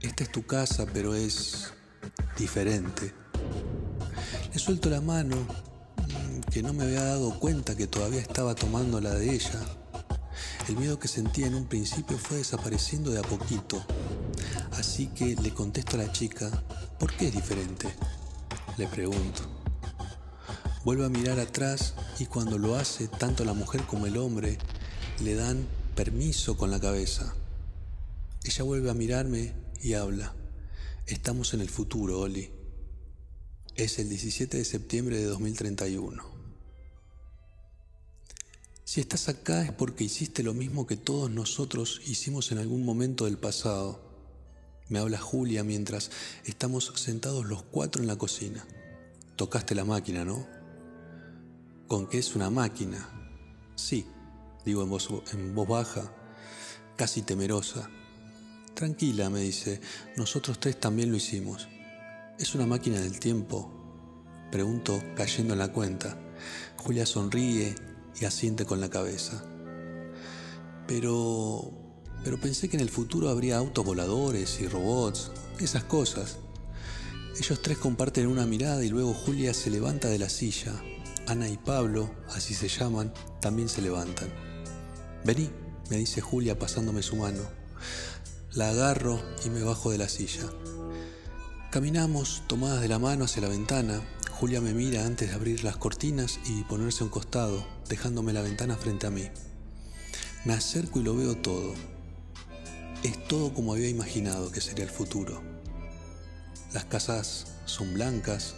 Esta 0.00 0.24
es 0.24 0.32
tu 0.32 0.46
casa, 0.46 0.86
pero 0.94 1.14
es 1.14 1.74
diferente. 2.38 3.12
Suelto 4.58 4.90
la 4.90 5.00
mano, 5.00 5.36
mm, 5.36 6.40
que 6.50 6.62
no 6.62 6.72
me 6.72 6.82
había 6.84 7.04
dado 7.04 7.38
cuenta 7.38 7.76
que 7.76 7.86
todavía 7.86 8.20
estaba 8.20 8.54
tomando 8.54 9.00
la 9.00 9.14
de 9.14 9.32
ella. 9.32 9.60
El 10.68 10.76
miedo 10.76 10.98
que 10.98 11.06
sentía 11.08 11.46
en 11.46 11.54
un 11.54 11.66
principio 11.66 12.18
fue 12.18 12.38
desapareciendo 12.38 13.10
de 13.10 13.20
a 13.20 13.22
poquito. 13.22 13.82
Así 14.72 15.06
que 15.06 15.36
le 15.36 15.54
contesto 15.54 15.96
a 15.96 16.00
la 16.00 16.12
chica, 16.12 16.50
¿por 16.98 17.14
qué 17.14 17.28
es 17.28 17.34
diferente? 17.34 17.88
Le 18.76 18.86
pregunto. 18.88 19.42
Vuelve 20.84 21.06
a 21.06 21.08
mirar 21.08 21.38
atrás 21.38 21.94
y 22.18 22.26
cuando 22.26 22.58
lo 22.58 22.74
hace, 22.74 23.08
tanto 23.08 23.44
la 23.44 23.54
mujer 23.54 23.84
como 23.84 24.06
el 24.06 24.18
hombre 24.18 24.58
le 25.22 25.34
dan 25.34 25.66
permiso 25.94 26.56
con 26.56 26.70
la 26.70 26.80
cabeza. 26.80 27.32
Ella 28.44 28.64
vuelve 28.64 28.90
a 28.90 28.94
mirarme 28.94 29.54
y 29.80 29.94
habla. 29.94 30.34
Estamos 31.06 31.54
en 31.54 31.60
el 31.60 31.70
futuro, 31.70 32.20
Oli. 32.20 32.57
Es 33.78 34.00
el 34.00 34.08
17 34.08 34.56
de 34.56 34.64
septiembre 34.64 35.18
de 35.18 35.26
2031. 35.26 36.24
Si 38.82 39.00
estás 39.00 39.28
acá 39.28 39.62
es 39.62 39.70
porque 39.70 40.02
hiciste 40.02 40.42
lo 40.42 40.52
mismo 40.52 40.84
que 40.84 40.96
todos 40.96 41.30
nosotros 41.30 42.00
hicimos 42.04 42.50
en 42.50 42.58
algún 42.58 42.84
momento 42.84 43.26
del 43.26 43.38
pasado. 43.38 44.00
Me 44.88 44.98
habla 44.98 45.18
Julia 45.18 45.62
mientras 45.62 46.10
estamos 46.44 46.92
sentados 46.96 47.46
los 47.46 47.62
cuatro 47.62 48.02
en 48.02 48.08
la 48.08 48.18
cocina. 48.18 48.66
Tocaste 49.36 49.76
la 49.76 49.84
máquina, 49.84 50.24
¿no? 50.24 50.44
¿Con 51.86 52.08
qué 52.08 52.18
es 52.18 52.34
una 52.34 52.50
máquina? 52.50 53.08
Sí, 53.76 54.06
digo 54.64 54.82
en 54.82 54.90
voz, 54.90 55.08
en 55.32 55.54
voz 55.54 55.68
baja, 55.68 56.12
casi 56.96 57.22
temerosa. 57.22 57.88
Tranquila, 58.74 59.30
me 59.30 59.38
dice, 59.38 59.80
nosotros 60.16 60.58
tres 60.58 60.80
también 60.80 61.12
lo 61.12 61.16
hicimos. 61.16 61.68
¿Es 62.38 62.54
una 62.54 62.66
máquina 62.66 63.00
del 63.00 63.18
tiempo? 63.18 63.68
Pregunto, 64.52 65.02
cayendo 65.16 65.54
en 65.54 65.58
la 65.58 65.72
cuenta. 65.72 66.16
Julia 66.76 67.04
sonríe 67.04 67.74
y 68.20 68.26
asiente 68.26 68.64
con 68.64 68.80
la 68.80 68.88
cabeza. 68.88 69.42
Pero... 70.86 71.72
pero 72.22 72.38
pensé 72.38 72.68
que 72.68 72.76
en 72.76 72.82
el 72.82 72.90
futuro 72.90 73.28
habría 73.28 73.56
autos 73.56 73.84
voladores 73.84 74.60
y 74.60 74.68
robots, 74.68 75.32
esas 75.58 75.82
cosas. 75.82 76.38
Ellos 77.36 77.60
tres 77.60 77.78
comparten 77.78 78.28
una 78.28 78.46
mirada 78.46 78.84
y 78.84 78.88
luego 78.88 79.14
Julia 79.14 79.52
se 79.52 79.70
levanta 79.70 80.06
de 80.08 80.20
la 80.20 80.28
silla. 80.28 80.80
Ana 81.26 81.48
y 81.48 81.56
Pablo, 81.56 82.08
así 82.28 82.54
se 82.54 82.68
llaman, 82.68 83.12
también 83.40 83.68
se 83.68 83.82
levantan. 83.82 84.28
Vení, 85.24 85.50
me 85.90 85.96
dice 85.96 86.20
Julia 86.20 86.56
pasándome 86.56 87.02
su 87.02 87.16
mano. 87.16 87.42
La 88.52 88.70
agarro 88.70 89.20
y 89.44 89.50
me 89.50 89.64
bajo 89.64 89.90
de 89.90 89.98
la 89.98 90.08
silla. 90.08 90.48
Caminamos 91.70 92.44
tomadas 92.46 92.80
de 92.80 92.88
la 92.88 92.98
mano 92.98 93.26
hacia 93.26 93.42
la 93.42 93.50
ventana. 93.50 94.00
Julia 94.30 94.62
me 94.62 94.72
mira 94.72 95.04
antes 95.04 95.28
de 95.28 95.34
abrir 95.34 95.64
las 95.64 95.76
cortinas 95.76 96.40
y 96.46 96.62
ponerse 96.62 97.02
a 97.02 97.04
un 97.04 97.10
costado, 97.10 97.62
dejándome 97.90 98.32
la 98.32 98.40
ventana 98.40 98.74
frente 98.74 99.06
a 99.06 99.10
mí. 99.10 99.28
Me 100.46 100.54
acerco 100.54 100.98
y 100.98 101.02
lo 101.02 101.14
veo 101.14 101.36
todo. 101.36 101.74
Es 103.02 103.22
todo 103.28 103.52
como 103.52 103.74
había 103.74 103.90
imaginado 103.90 104.50
que 104.50 104.62
sería 104.62 104.84
el 104.84 104.90
futuro. 104.90 105.42
Las 106.72 106.86
casas 106.86 107.48
son 107.66 107.92
blancas 107.92 108.54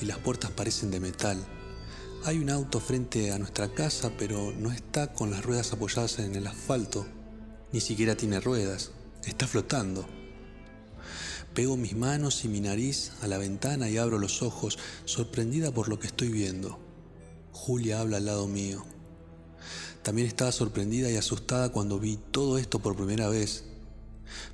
y 0.00 0.04
las 0.04 0.18
puertas 0.18 0.52
parecen 0.52 0.92
de 0.92 1.00
metal. 1.00 1.44
Hay 2.24 2.38
un 2.38 2.50
auto 2.50 2.78
frente 2.78 3.32
a 3.32 3.38
nuestra 3.38 3.74
casa, 3.74 4.12
pero 4.16 4.52
no 4.52 4.70
está 4.70 5.12
con 5.12 5.32
las 5.32 5.44
ruedas 5.44 5.72
apoyadas 5.72 6.20
en 6.20 6.36
el 6.36 6.46
asfalto. 6.46 7.04
Ni 7.72 7.80
siquiera 7.80 8.14
tiene 8.14 8.38
ruedas. 8.38 8.92
Está 9.24 9.48
flotando. 9.48 10.06
Pego 11.54 11.76
mis 11.76 11.94
manos 11.94 12.44
y 12.44 12.48
mi 12.48 12.60
nariz 12.60 13.12
a 13.22 13.28
la 13.28 13.38
ventana 13.38 13.88
y 13.88 13.96
abro 13.96 14.18
los 14.18 14.42
ojos, 14.42 14.76
sorprendida 15.04 15.70
por 15.70 15.88
lo 15.88 16.00
que 16.00 16.08
estoy 16.08 16.28
viendo. 16.28 16.80
Julia 17.52 18.00
habla 18.00 18.16
al 18.16 18.26
lado 18.26 18.48
mío. 18.48 18.84
También 20.02 20.26
estaba 20.26 20.50
sorprendida 20.50 21.12
y 21.12 21.16
asustada 21.16 21.70
cuando 21.70 22.00
vi 22.00 22.18
todo 22.32 22.58
esto 22.58 22.80
por 22.80 22.96
primera 22.96 23.28
vez. 23.28 23.62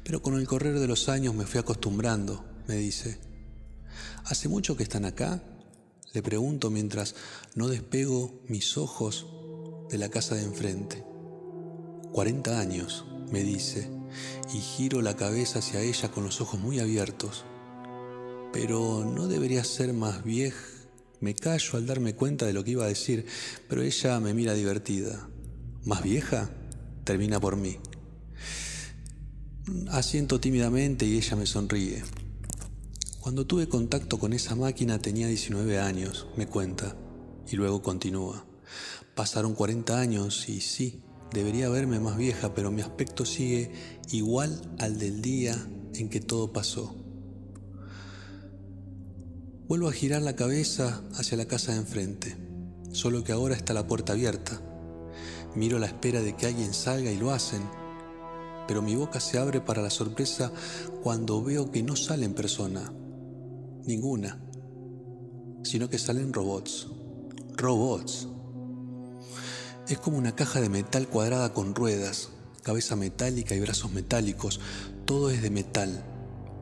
Pero 0.04 0.21
con 0.21 0.35
el 0.35 0.47
correr 0.47 0.78
de 0.78 0.87
los 0.87 1.09
años 1.09 1.35
me 1.35 1.47
fui 1.47 1.59
acostumbrando, 1.59 2.45
me 2.69 2.76
dice. 2.76 3.19
¿Hace 4.26 4.50
mucho 4.50 4.76
que 4.76 4.83
están 4.83 5.07
acá? 5.07 5.42
Le 6.12 6.23
pregunto 6.23 6.69
mientras 6.69 7.14
no 7.54 7.69
despego 7.69 8.42
mis 8.47 8.76
ojos 8.76 9.26
de 9.88 9.97
la 9.97 10.11
casa 10.11 10.35
de 10.35 10.42
enfrente. 10.42 11.02
40 12.12 12.61
años, 12.61 13.07
me 13.30 13.42
dice 13.42 14.00
y 14.52 14.59
giro 14.59 15.02
la 15.02 15.17
cabeza 15.17 15.61
hacia 15.61 15.81
ella 15.81 16.11
con 16.11 16.25
los 16.25 16.40
ojos 16.40 16.61
muy 16.61 16.81
abiertos. 16.81 17.45
Pero 18.52 19.05
no 19.05 19.29
debería 19.29 19.64
ser 19.64 19.93
más 19.93 20.25
vieja. 20.25 20.64
Me 21.21 21.35
callo 21.35 21.76
al 21.79 21.87
darme 21.87 22.14
cuenta 22.14 22.47
de 22.47 22.52
lo 22.52 22.64
que 22.64 22.73
iba 22.73 22.85
a 22.85 22.88
decir, 22.88 23.26
pero 23.69 23.83
ella 23.83 24.19
me 24.21 24.35
mira 24.35 24.55
divertida. 24.55 25.29
¿Más 25.85 26.02
vieja? 26.02 26.50
Termina 27.05 27.38
por 27.40 27.57
mí. 27.57 27.79
Asiento 29.90 30.40
tímidamente 30.40 31.07
y 31.07 31.17
ella 31.17 31.37
me 31.37 31.47
sonríe. 31.47 32.02
Cuando 33.21 33.47
tuve 33.47 33.69
contacto 33.69 34.19
con 34.19 34.33
esa 34.33 34.55
máquina 34.55 34.99
tenía 34.99 35.29
19 35.29 35.79
años, 35.79 36.26
me 36.37 36.47
cuenta, 36.47 36.97
y 37.50 37.57
luego 37.57 37.83
continúa. 37.83 38.47
Pasaron 39.14 39.55
40 39.55 40.00
años 40.00 40.49
y 40.49 40.62
sí, 40.62 41.02
Debería 41.32 41.68
verme 41.68 42.00
más 42.00 42.16
vieja, 42.16 42.54
pero 42.54 42.72
mi 42.72 42.82
aspecto 42.82 43.25
sigue 43.25 43.70
igual 44.10 44.60
al 44.78 44.99
del 44.99 45.22
día 45.22 45.56
en 45.94 46.08
que 46.08 46.20
todo 46.20 46.52
pasó. 46.52 46.96
Vuelvo 49.68 49.88
a 49.88 49.92
girar 49.92 50.22
la 50.22 50.34
cabeza 50.34 51.02
hacia 51.14 51.37
la 51.37 51.46
casa 51.46 51.72
de 51.72 51.78
enfrente, 51.78 52.37
solo 52.90 53.22
que 53.22 53.30
ahora 53.30 53.54
está 53.54 53.72
la 53.72 53.87
puerta 53.87 54.14
abierta. 54.14 54.60
Miro 55.54 55.76
a 55.76 55.80
la 55.80 55.87
espera 55.87 56.20
de 56.20 56.34
que 56.34 56.46
alguien 56.46 56.75
salga 56.75 57.12
y 57.12 57.18
lo 57.18 57.30
hacen, 57.30 57.62
pero 58.66 58.82
mi 58.82 58.96
boca 58.96 59.20
se 59.20 59.38
abre 59.38 59.60
para 59.60 59.82
la 59.82 59.90
sorpresa 59.90 60.52
cuando 61.02 61.42
veo 61.42 61.70
que 61.70 61.84
no 61.84 61.94
salen 61.94 62.34
persona, 62.34 62.92
ninguna, 63.84 64.40
sino 65.62 65.88
que 65.88 65.99
salen 65.99 66.32
robots. 66.32 66.88
Robots. 67.56 68.29
Es 69.90 69.99
como 69.99 70.18
una 70.18 70.37
caja 70.37 70.61
de 70.61 70.68
metal 70.68 71.09
cuadrada 71.09 71.52
con 71.52 71.75
ruedas, 71.75 72.28
cabeza 72.62 72.94
metálica 72.94 73.56
y 73.56 73.61
brazos 73.61 73.90
metálicos. 73.90 74.61
Todo 75.04 75.30
es 75.30 75.42
de 75.42 75.50
metal. 75.50 76.04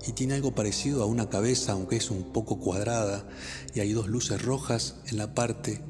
Y 0.07 0.13
tiene 0.13 0.33
algo 0.33 0.55
parecido 0.55 1.03
a 1.03 1.07
una 1.07 1.29
cabeza, 1.29 1.73
aunque 1.73 1.97
es 1.97 2.11
un 2.11 2.33
poco 2.33 2.59
cuadrada, 2.59 3.29
y 3.75 3.81
hay 3.81 3.93
dos 3.93 4.09
luces 4.09 4.41
rojas 4.41 4.97
en 5.09 5.19
la 5.19 5.35
parte 5.35 5.83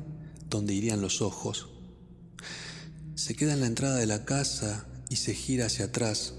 donde 0.50 0.75
irían 0.75 1.00
los 1.00 1.23
ojos. 1.23 1.68
Se 3.14 3.37
queda 3.37 3.52
en 3.52 3.61
la 3.61 3.68
entrada 3.68 3.95
de 3.99 4.07
la 4.07 4.25
casa 4.25 4.88
y 5.09 5.14
se 5.14 5.33
gira 5.33 5.66
hacia 5.66 5.85
atrás, 5.85 6.35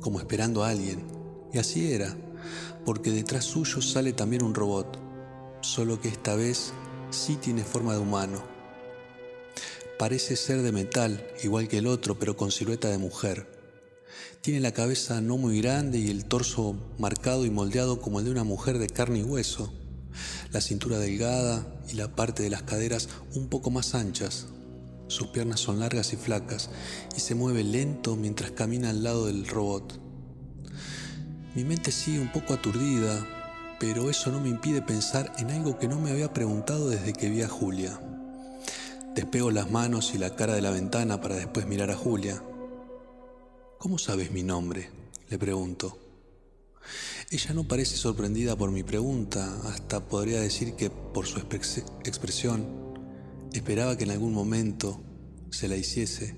como 0.00 0.20
esperando 0.20 0.62
a 0.62 0.68
alguien. 0.68 1.08
Y 1.52 1.58
así 1.58 1.92
era, 1.92 2.16
porque 2.86 3.10
detrás 3.10 3.46
suyo 3.46 3.82
sale 3.82 4.12
también 4.12 4.44
un 4.44 4.54
robot, 4.54 4.96
solo 5.60 6.00
que 6.00 6.06
esta 6.06 6.36
vez 6.36 6.72
sí 7.10 7.34
tiene 7.34 7.64
forma 7.64 7.94
de 7.94 7.98
humano. 7.98 8.59
Parece 10.00 10.34
ser 10.34 10.62
de 10.62 10.72
metal, 10.72 11.22
igual 11.44 11.68
que 11.68 11.76
el 11.76 11.86
otro, 11.86 12.18
pero 12.18 12.34
con 12.34 12.50
silueta 12.50 12.88
de 12.88 12.96
mujer. 12.96 13.46
Tiene 14.40 14.60
la 14.60 14.72
cabeza 14.72 15.20
no 15.20 15.36
muy 15.36 15.60
grande 15.60 15.98
y 15.98 16.08
el 16.08 16.24
torso 16.24 16.74
marcado 16.96 17.44
y 17.44 17.50
moldeado 17.50 18.00
como 18.00 18.18
el 18.18 18.24
de 18.24 18.30
una 18.30 18.42
mujer 18.42 18.78
de 18.78 18.86
carne 18.86 19.18
y 19.18 19.24
hueso. 19.24 19.74
La 20.52 20.62
cintura 20.62 20.98
delgada 20.98 21.66
y 21.90 21.96
la 21.96 22.16
parte 22.16 22.42
de 22.42 22.48
las 22.48 22.62
caderas 22.62 23.10
un 23.34 23.48
poco 23.48 23.70
más 23.70 23.94
anchas. 23.94 24.46
Sus 25.08 25.26
piernas 25.26 25.60
son 25.60 25.80
largas 25.80 26.14
y 26.14 26.16
flacas 26.16 26.70
y 27.14 27.20
se 27.20 27.34
mueve 27.34 27.62
lento 27.62 28.16
mientras 28.16 28.52
camina 28.52 28.88
al 28.88 29.02
lado 29.04 29.26
del 29.26 29.46
robot. 29.46 30.00
Mi 31.54 31.62
mente 31.64 31.92
sigue 31.92 32.20
un 32.20 32.32
poco 32.32 32.54
aturdida, 32.54 33.26
pero 33.78 34.08
eso 34.08 34.32
no 34.32 34.40
me 34.40 34.48
impide 34.48 34.80
pensar 34.80 35.30
en 35.36 35.50
algo 35.50 35.78
que 35.78 35.88
no 35.88 36.00
me 36.00 36.10
había 36.10 36.32
preguntado 36.32 36.88
desde 36.88 37.12
que 37.12 37.28
vi 37.28 37.42
a 37.42 37.48
Julia. 37.50 38.00
Despego 39.14 39.50
las 39.50 39.70
manos 39.70 40.14
y 40.14 40.18
la 40.18 40.36
cara 40.36 40.54
de 40.54 40.62
la 40.62 40.70
ventana 40.70 41.20
para 41.20 41.34
después 41.34 41.66
mirar 41.66 41.90
a 41.90 41.96
Julia. 41.96 42.42
¿Cómo 43.78 43.98
sabes 43.98 44.30
mi 44.30 44.44
nombre? 44.44 44.88
Le 45.28 45.38
pregunto. 45.38 45.98
Ella 47.30 47.52
no 47.52 47.64
parece 47.64 47.96
sorprendida 47.96 48.56
por 48.56 48.70
mi 48.70 48.82
pregunta, 48.84 49.60
hasta 49.64 50.00
podría 50.06 50.40
decir 50.40 50.74
que 50.74 50.90
por 50.90 51.26
su 51.26 51.40
expresión 51.40 52.66
esperaba 53.52 53.96
que 53.96 54.04
en 54.04 54.12
algún 54.12 54.32
momento 54.32 55.00
se 55.50 55.66
la 55.66 55.76
hiciese, 55.76 56.36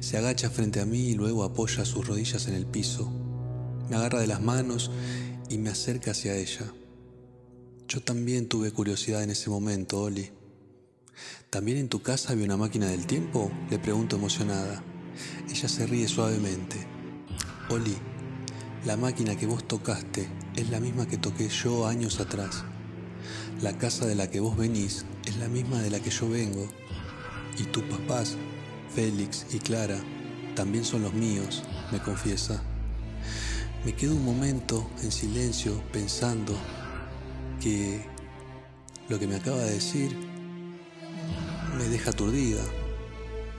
Se 0.00 0.16
agacha 0.16 0.50
frente 0.50 0.80
a 0.80 0.86
mí 0.86 1.08
y 1.08 1.14
luego 1.14 1.44
apoya 1.44 1.84
sus 1.84 2.06
rodillas 2.06 2.48
en 2.48 2.54
el 2.54 2.66
piso. 2.66 3.10
Me 3.88 3.96
agarra 3.96 4.20
de 4.20 4.26
las 4.26 4.40
manos 4.40 4.90
y 5.48 5.58
me 5.58 5.70
acerca 5.70 6.12
hacia 6.12 6.36
ella. 6.36 6.72
Yo 7.88 8.00
también 8.02 8.48
tuve 8.48 8.72
curiosidad 8.72 9.22
en 9.22 9.30
ese 9.30 9.50
momento, 9.50 10.02
Oli. 10.02 10.39
¿También 11.50 11.78
en 11.78 11.88
tu 11.88 12.00
casa 12.00 12.32
había 12.32 12.44
una 12.44 12.56
máquina 12.56 12.86
del 12.86 13.06
tiempo? 13.06 13.50
Le 13.70 13.80
pregunto 13.80 14.14
emocionada. 14.14 14.84
Ella 15.50 15.68
se 15.68 15.84
ríe 15.84 16.06
suavemente. 16.06 16.76
Oli, 17.68 17.96
la 18.86 18.96
máquina 18.96 19.34
que 19.34 19.46
vos 19.46 19.66
tocaste 19.66 20.28
es 20.54 20.70
la 20.70 20.78
misma 20.78 21.08
que 21.08 21.18
toqué 21.18 21.48
yo 21.48 21.88
años 21.88 22.20
atrás. 22.20 22.62
La 23.62 23.76
casa 23.76 24.06
de 24.06 24.14
la 24.14 24.30
que 24.30 24.38
vos 24.38 24.56
venís 24.56 25.04
es 25.24 25.38
la 25.38 25.48
misma 25.48 25.82
de 25.82 25.90
la 25.90 25.98
que 25.98 26.10
yo 26.10 26.28
vengo. 26.28 26.68
Y 27.58 27.64
tus 27.64 27.82
papás, 27.82 28.36
Félix 28.94 29.44
y 29.52 29.58
Clara, 29.58 29.98
también 30.54 30.84
son 30.84 31.02
los 31.02 31.14
míos, 31.14 31.64
me 31.90 31.98
confiesa. 31.98 32.62
Me 33.84 33.92
quedo 33.92 34.14
un 34.14 34.24
momento 34.24 34.88
en 35.02 35.10
silencio 35.10 35.82
pensando 35.92 36.54
que 37.60 38.06
lo 39.08 39.18
que 39.18 39.26
me 39.26 39.34
acaba 39.34 39.58
de 39.58 39.72
decir 39.72 40.29
me 41.76 41.84
deja 41.88 42.10
aturdida. 42.10 42.62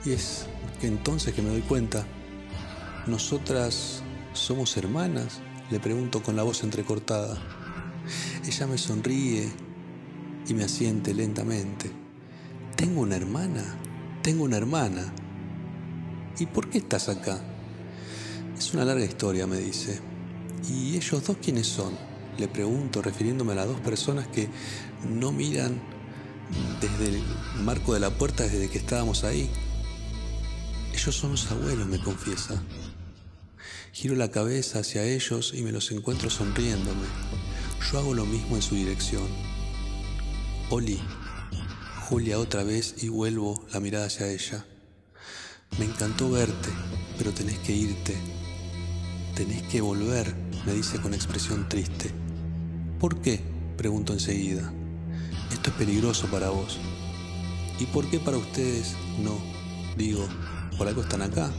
Y 0.04 0.12
es 0.12 0.46
que 0.80 0.86
entonces 0.86 1.34
que 1.34 1.42
me 1.42 1.50
doy 1.50 1.62
cuenta, 1.62 2.04
nosotras 3.06 4.02
somos 4.32 4.76
hermanas, 4.76 5.40
le 5.70 5.80
pregunto 5.80 6.22
con 6.22 6.36
la 6.36 6.42
voz 6.42 6.62
entrecortada. 6.62 7.40
Ella 8.44 8.66
me 8.66 8.78
sonríe 8.78 9.50
y 10.48 10.54
me 10.54 10.64
asiente 10.64 11.14
lentamente. 11.14 11.90
Tengo 12.76 13.02
una 13.02 13.16
hermana, 13.16 13.62
tengo 14.22 14.44
una 14.44 14.56
hermana. 14.56 15.12
¿Y 16.38 16.46
por 16.46 16.68
qué 16.68 16.78
estás 16.78 17.08
acá? 17.08 17.40
Es 18.58 18.74
una 18.74 18.84
larga 18.84 19.04
historia, 19.04 19.46
me 19.46 19.58
dice. 19.58 20.00
¿Y 20.68 20.96
ellos 20.96 21.24
dos 21.26 21.36
quiénes 21.42 21.66
son? 21.66 21.92
Le 22.38 22.48
pregunto, 22.48 23.02
refiriéndome 23.02 23.52
a 23.52 23.56
las 23.56 23.66
dos 23.66 23.80
personas 23.80 24.26
que 24.28 24.48
no 25.08 25.32
miran 25.32 25.80
desde 26.80 27.16
el 27.16 27.22
marco 27.62 27.94
de 27.94 28.00
la 28.00 28.10
puerta 28.10 28.44
desde 28.44 28.68
que 28.68 28.78
estábamos 28.78 29.24
ahí. 29.24 29.50
Ellos 30.92 31.14
son 31.14 31.32
los 31.32 31.50
abuelos, 31.50 31.86
me 31.86 32.00
confiesa. 32.00 32.62
Giro 33.92 34.14
la 34.14 34.30
cabeza 34.30 34.80
hacia 34.80 35.04
ellos 35.04 35.52
y 35.54 35.62
me 35.62 35.72
los 35.72 35.90
encuentro 35.90 36.30
sonriéndome. 36.30 37.06
Yo 37.90 37.98
hago 37.98 38.14
lo 38.14 38.24
mismo 38.24 38.56
en 38.56 38.62
su 38.62 38.74
dirección. 38.74 39.26
Oli, 40.70 41.00
Julia 42.08 42.38
otra 42.38 42.62
vez 42.62 42.96
y 43.02 43.08
vuelvo 43.08 43.64
la 43.72 43.80
mirada 43.80 44.06
hacia 44.06 44.30
ella. 44.30 44.66
Me 45.78 45.86
encantó 45.86 46.30
verte, 46.30 46.68
pero 47.16 47.32
tenés 47.32 47.58
que 47.60 47.72
irte. 47.72 48.16
Tenés 49.34 49.62
que 49.62 49.80
volver, 49.80 50.34
me 50.66 50.74
dice 50.74 51.00
con 51.00 51.14
expresión 51.14 51.68
triste. 51.68 52.10
¿Por 52.98 53.20
qué? 53.20 53.40
Pregunto 53.76 54.12
enseguida. 54.12 54.72
Esto 55.52 55.70
es 55.70 55.76
peligroso 55.76 56.26
para 56.28 56.50
vos. 56.50 56.78
¿Y 57.78 57.86
por 57.86 58.08
qué 58.10 58.18
para 58.18 58.38
ustedes 58.38 58.94
no? 59.18 59.38
Digo, 59.96 60.26
por 60.78 60.88
algo 60.88 61.02
están 61.02 61.22
acá. 61.22 61.50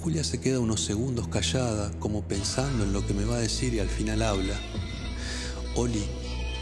Julia 0.00 0.22
se 0.22 0.40
queda 0.40 0.60
unos 0.60 0.84
segundos 0.84 1.28
callada, 1.28 1.90
como 1.98 2.28
pensando 2.28 2.84
en 2.84 2.92
lo 2.92 3.06
que 3.06 3.14
me 3.14 3.24
va 3.24 3.36
a 3.36 3.40
decir 3.40 3.74
y 3.74 3.80
al 3.80 3.88
final 3.88 4.22
habla. 4.22 4.54
Oli, 5.76 6.04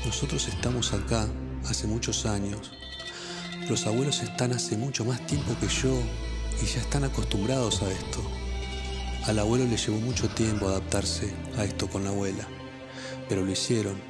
nosotros 0.06 0.48
estamos 0.48 0.92
acá 0.92 1.28
hace 1.68 1.86
muchos 1.86 2.24
años. 2.24 2.72
Los 3.68 3.86
abuelos 3.86 4.22
están 4.22 4.52
hace 4.52 4.76
mucho 4.76 5.04
más 5.04 5.24
tiempo 5.26 5.54
que 5.60 5.68
yo 5.68 6.00
y 6.62 6.66
ya 6.66 6.80
están 6.80 7.04
acostumbrados 7.04 7.82
a 7.82 7.90
esto. 7.90 8.22
Al 9.26 9.38
abuelo 9.38 9.66
le 9.66 9.76
llevó 9.76 9.98
mucho 9.98 10.28
tiempo 10.28 10.68
adaptarse 10.68 11.32
a 11.56 11.64
esto 11.64 11.88
con 11.88 12.04
la 12.04 12.10
abuela, 12.10 12.48
pero 13.28 13.44
lo 13.44 13.52
hicieron. 13.52 14.00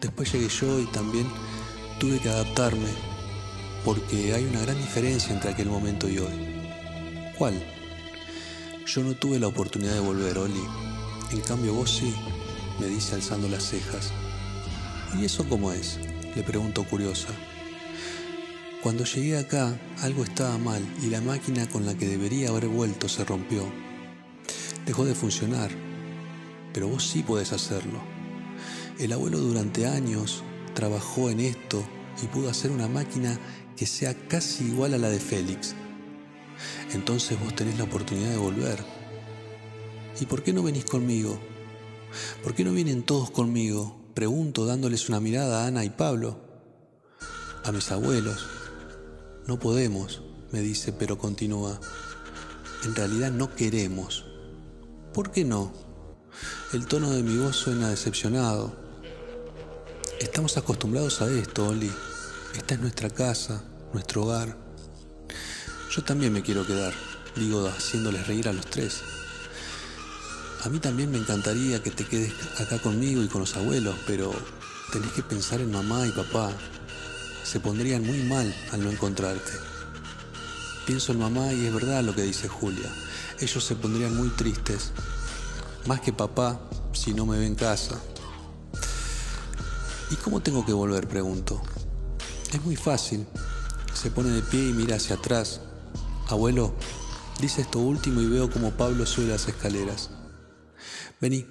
Después 0.00 0.32
llegué 0.32 0.48
yo 0.48 0.80
y 0.80 0.86
también 0.86 1.26
tuve 1.98 2.18
que 2.18 2.28
adaptarme 2.28 2.88
porque 3.84 4.34
hay 4.34 4.44
una 4.44 4.60
gran 4.60 4.76
diferencia 4.76 5.32
entre 5.32 5.50
aquel 5.50 5.68
momento 5.68 6.08
y 6.08 6.18
hoy. 6.18 6.32
¿Cuál? 7.38 7.54
Yo 8.84 9.02
no 9.02 9.14
tuve 9.14 9.38
la 9.38 9.46
oportunidad 9.46 9.94
de 9.94 10.00
volver, 10.00 10.36
Oli. 10.38 10.64
En 11.30 11.40
cambio 11.40 11.74
vos 11.74 11.90
sí, 11.96 12.14
me 12.80 12.86
dice 12.86 13.14
alzando 13.14 13.48
las 13.48 13.64
cejas. 13.64 14.12
¿Y 15.18 15.24
eso 15.24 15.48
cómo 15.48 15.72
es? 15.72 15.98
Le 16.34 16.42
pregunto 16.42 16.84
curiosa. 16.84 17.28
Cuando 18.82 19.04
llegué 19.04 19.38
acá, 19.38 19.78
algo 20.02 20.24
estaba 20.24 20.58
mal 20.58 20.82
y 21.02 21.06
la 21.06 21.20
máquina 21.20 21.68
con 21.68 21.86
la 21.86 21.94
que 21.96 22.06
debería 22.06 22.50
haber 22.50 22.68
vuelto 22.68 23.08
se 23.08 23.24
rompió. 23.24 23.64
Dejó 24.84 25.04
de 25.04 25.14
funcionar, 25.14 25.70
pero 26.72 26.88
vos 26.88 27.06
sí 27.06 27.22
podés 27.22 27.52
hacerlo. 27.52 28.00
El 28.98 29.12
abuelo 29.12 29.38
durante 29.38 29.86
años 29.86 30.42
trabajó 30.76 31.28
en 31.28 31.40
esto 31.40 31.84
y 32.22 32.26
pudo 32.28 32.48
hacer 32.48 32.70
una 32.70 32.86
máquina 32.86 33.36
que 33.76 33.86
sea 33.86 34.14
casi 34.28 34.66
igual 34.66 34.94
a 34.94 34.98
la 34.98 35.10
de 35.10 35.18
Félix 35.18 35.74
entonces 36.92 37.38
vos 37.40 37.54
tenés 37.54 37.78
la 37.78 37.84
oportunidad 37.84 38.30
de 38.30 38.38
volver. 38.38 38.84
¿Y 40.20 40.26
por 40.26 40.42
qué 40.42 40.52
no 40.52 40.62
venís 40.62 40.84
conmigo? 40.84 41.38
¿Por 42.42 42.54
qué 42.54 42.64
no 42.64 42.72
vienen 42.72 43.02
todos 43.02 43.30
conmigo? 43.30 44.00
Pregunto 44.14 44.64
dándoles 44.64 45.08
una 45.08 45.20
mirada 45.20 45.64
a 45.64 45.66
Ana 45.66 45.84
y 45.84 45.90
Pablo. 45.90 46.40
A 47.64 47.72
mis 47.72 47.90
abuelos. 47.90 48.46
No 49.46 49.58
podemos, 49.58 50.22
me 50.52 50.60
dice, 50.60 50.92
pero 50.92 51.18
continúa. 51.18 51.78
En 52.84 52.94
realidad 52.94 53.30
no 53.30 53.54
queremos. 53.54 54.24
¿Por 55.12 55.30
qué 55.30 55.44
no? 55.44 55.72
El 56.72 56.86
tono 56.86 57.10
de 57.10 57.22
mi 57.22 57.36
voz 57.36 57.56
suena 57.56 57.90
decepcionado. 57.90 58.85
Estamos 60.20 60.56
acostumbrados 60.56 61.20
a 61.20 61.30
esto, 61.30 61.68
Oli. 61.68 61.92
Esta 62.54 62.74
es 62.74 62.80
nuestra 62.80 63.10
casa, 63.10 63.62
nuestro 63.92 64.22
hogar. 64.22 64.56
Yo 65.94 66.04
también 66.04 66.32
me 66.32 66.40
quiero 66.40 66.66
quedar, 66.66 66.94
digo, 67.34 67.68
haciéndoles 67.68 68.26
reír 68.26 68.48
a 68.48 68.54
los 68.54 68.64
tres. 68.64 69.02
A 70.64 70.70
mí 70.70 70.78
también 70.78 71.10
me 71.10 71.18
encantaría 71.18 71.82
que 71.82 71.90
te 71.90 72.06
quedes 72.06 72.32
acá 72.58 72.78
conmigo 72.78 73.22
y 73.22 73.28
con 73.28 73.42
los 73.42 73.56
abuelos, 73.56 73.94
pero 74.06 74.32
tenés 74.90 75.12
que 75.12 75.22
pensar 75.22 75.60
en 75.60 75.70
mamá 75.70 76.06
y 76.06 76.12
papá. 76.12 76.50
Se 77.44 77.60
pondrían 77.60 78.02
muy 78.02 78.22
mal 78.22 78.54
al 78.72 78.84
no 78.84 78.90
encontrarte. 78.90 79.52
Pienso 80.86 81.12
en 81.12 81.18
mamá 81.18 81.52
y 81.52 81.66
es 81.66 81.74
verdad 81.74 82.02
lo 82.02 82.14
que 82.14 82.22
dice 82.22 82.48
Julia. 82.48 82.90
Ellos 83.38 83.62
se 83.62 83.76
pondrían 83.76 84.16
muy 84.16 84.30
tristes. 84.30 84.92
Más 85.86 86.00
que 86.00 86.14
papá 86.14 86.58
si 86.94 87.12
no 87.12 87.26
me 87.26 87.38
ven 87.38 87.48
en 87.48 87.54
casa. 87.54 88.00
¿Y 90.10 90.16
cómo 90.16 90.40
tengo 90.40 90.64
que 90.64 90.72
volver? 90.72 91.08
Pregunto. 91.08 91.60
Es 92.52 92.64
muy 92.64 92.76
fácil. 92.76 93.26
Se 93.92 94.10
pone 94.10 94.30
de 94.30 94.42
pie 94.42 94.68
y 94.68 94.72
mira 94.72 94.96
hacia 94.96 95.16
atrás, 95.16 95.60
Abuelo, 96.28 96.74
dice 97.40 97.62
esto 97.62 97.78
último 97.78 98.20
y 98.20 98.26
veo 98.26 98.50
como 98.50 98.72
Pablo 98.72 99.06
sube 99.06 99.28
las 99.28 99.48
escaleras. 99.48 100.10
Vení, 101.20 101.46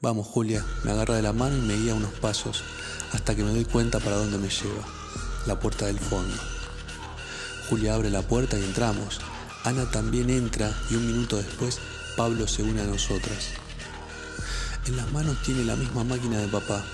vamos 0.00 0.26
Julia, 0.26 0.64
me 0.84 0.92
agarra 0.92 1.16
de 1.16 1.22
la 1.22 1.32
mano 1.32 1.56
y 1.58 1.60
me 1.60 1.76
guía 1.76 1.94
unos 1.94 2.12
pasos 2.14 2.64
hasta 3.12 3.34
que 3.34 3.44
me 3.44 3.50
doy 3.50 3.64
cuenta 3.66 4.00
para 4.00 4.16
dónde 4.16 4.38
me 4.38 4.48
lleva, 4.48 4.84
la 5.46 5.60
puerta 5.60 5.86
del 5.86 5.98
fondo. 5.98 6.34
Julia 7.68 7.94
abre 7.94 8.10
la 8.10 8.22
puerta 8.22 8.58
y 8.58 8.64
entramos. 8.64 9.20
Ana 9.64 9.90
también 9.90 10.30
entra 10.30 10.74
y 10.90 10.94
un 10.94 11.06
minuto 11.06 11.36
después 11.36 11.78
Pablo 12.16 12.48
se 12.48 12.62
une 12.62 12.80
a 12.80 12.84
nosotras. 12.84 13.50
En 14.86 14.96
las 14.96 15.10
manos 15.12 15.40
tiene 15.42 15.64
la 15.64 15.76
misma 15.76 16.04
máquina 16.04 16.38
de 16.38 16.48
papá. 16.48 16.84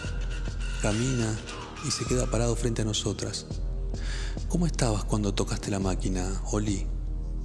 Camina 0.83 1.37
y 1.85 1.91
se 1.91 2.05
queda 2.05 2.31
parado 2.31 2.55
frente 2.55 2.83
a 2.83 2.85
nosotras. 2.85 3.47
¿Cómo 4.49 4.65
estabas 4.65 5.03
cuando 5.03 5.35
tocaste 5.35 5.73
la 5.73 5.81
máquina, 5.81 6.41
Oli? 6.53 6.87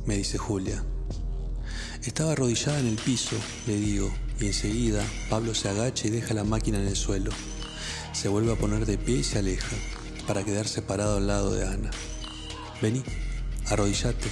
me 0.05 0.17
dice 0.17 0.37
Julia. 0.37 0.83
Estaba 2.03 2.33
arrodillada 2.33 2.79
en 2.79 2.87
el 2.87 2.95
piso, 2.95 3.35
le 3.65 3.77
digo, 3.77 4.11
y 4.39 4.47
enseguida 4.47 5.03
Pablo 5.31 5.55
se 5.55 5.69
agacha 5.69 6.07
y 6.07 6.11
deja 6.11 6.35
la 6.35 6.43
máquina 6.43 6.77
en 6.77 6.87
el 6.87 6.95
suelo. 6.95 7.31
Se 8.11 8.27
vuelve 8.27 8.53
a 8.53 8.57
poner 8.57 8.85
de 8.85 8.99
pie 8.99 9.17
y 9.17 9.23
se 9.23 9.39
aleja, 9.39 9.75
para 10.27 10.43
quedarse 10.43 10.83
parado 10.83 11.17
al 11.17 11.25
lado 11.25 11.53
de 11.53 11.65
Ana. 11.65 11.89
Vení, 12.83 13.03
arrodillate. 13.65 14.29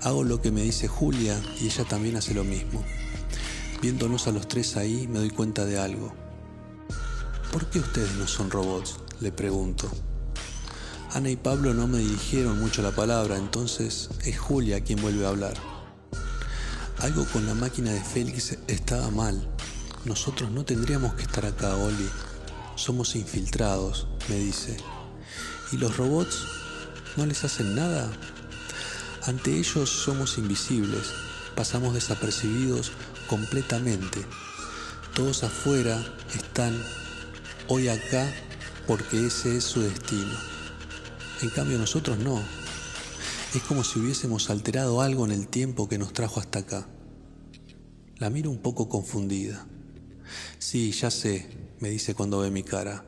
Hago 0.00 0.24
lo 0.24 0.40
que 0.40 0.50
me 0.50 0.62
dice 0.62 0.88
Julia 0.88 1.38
y 1.60 1.66
ella 1.66 1.84
también 1.84 2.16
hace 2.16 2.32
lo 2.32 2.44
mismo. 2.44 2.82
Viéndonos 3.82 4.28
a 4.28 4.32
los 4.32 4.48
tres 4.48 4.78
ahí 4.78 5.06
me 5.08 5.18
doy 5.18 5.30
cuenta 5.30 5.66
de 5.66 5.78
algo. 5.78 6.21
¿Por 7.52 7.66
qué 7.66 7.80
ustedes 7.80 8.14
no 8.14 8.26
son 8.26 8.50
robots? 8.50 8.96
Le 9.20 9.30
pregunto. 9.30 9.90
Ana 11.12 11.28
y 11.28 11.36
Pablo 11.36 11.74
no 11.74 11.86
me 11.86 11.98
dirigieron 11.98 12.58
mucho 12.58 12.80
la 12.80 12.92
palabra, 12.92 13.36
entonces 13.36 14.08
es 14.24 14.38
Julia 14.38 14.82
quien 14.82 15.02
vuelve 15.02 15.26
a 15.26 15.28
hablar. 15.28 15.52
Algo 17.00 17.26
con 17.26 17.44
la 17.46 17.52
máquina 17.52 17.92
de 17.92 18.00
Félix 18.00 18.56
estaba 18.68 19.10
mal. 19.10 19.46
Nosotros 20.06 20.50
no 20.50 20.64
tendríamos 20.64 21.12
que 21.12 21.24
estar 21.24 21.44
acá, 21.44 21.76
Oli. 21.76 22.08
Somos 22.74 23.14
infiltrados, 23.16 24.06
me 24.30 24.36
dice. 24.36 24.78
¿Y 25.72 25.76
los 25.76 25.98
robots 25.98 26.46
no 27.18 27.26
les 27.26 27.44
hacen 27.44 27.74
nada? 27.74 28.10
Ante 29.26 29.58
ellos 29.58 29.90
somos 29.90 30.38
invisibles, 30.38 31.12
pasamos 31.54 31.92
desapercibidos 31.92 32.92
completamente. 33.28 34.24
Todos 35.14 35.44
afuera 35.44 36.02
están 36.34 36.82
hoy 37.68 37.88
acá 37.88 38.32
porque 38.86 39.26
ese 39.26 39.56
es 39.56 39.64
su 39.64 39.82
destino. 39.82 40.34
En 41.42 41.50
cambio 41.50 41.78
nosotros 41.78 42.18
no. 42.18 42.42
Es 43.54 43.62
como 43.62 43.84
si 43.84 43.98
hubiésemos 43.98 44.50
alterado 44.50 45.00
algo 45.00 45.24
en 45.24 45.32
el 45.32 45.48
tiempo 45.48 45.88
que 45.88 45.98
nos 45.98 46.12
trajo 46.12 46.40
hasta 46.40 46.60
acá. 46.60 46.88
La 48.18 48.30
miro 48.30 48.50
un 48.50 48.58
poco 48.58 48.88
confundida. 48.88 49.66
Sí, 50.58 50.92
ya 50.92 51.10
sé, 51.10 51.48
me 51.80 51.90
dice 51.90 52.14
cuando 52.14 52.38
ve 52.38 52.50
mi 52.50 52.62
cara. 52.62 53.04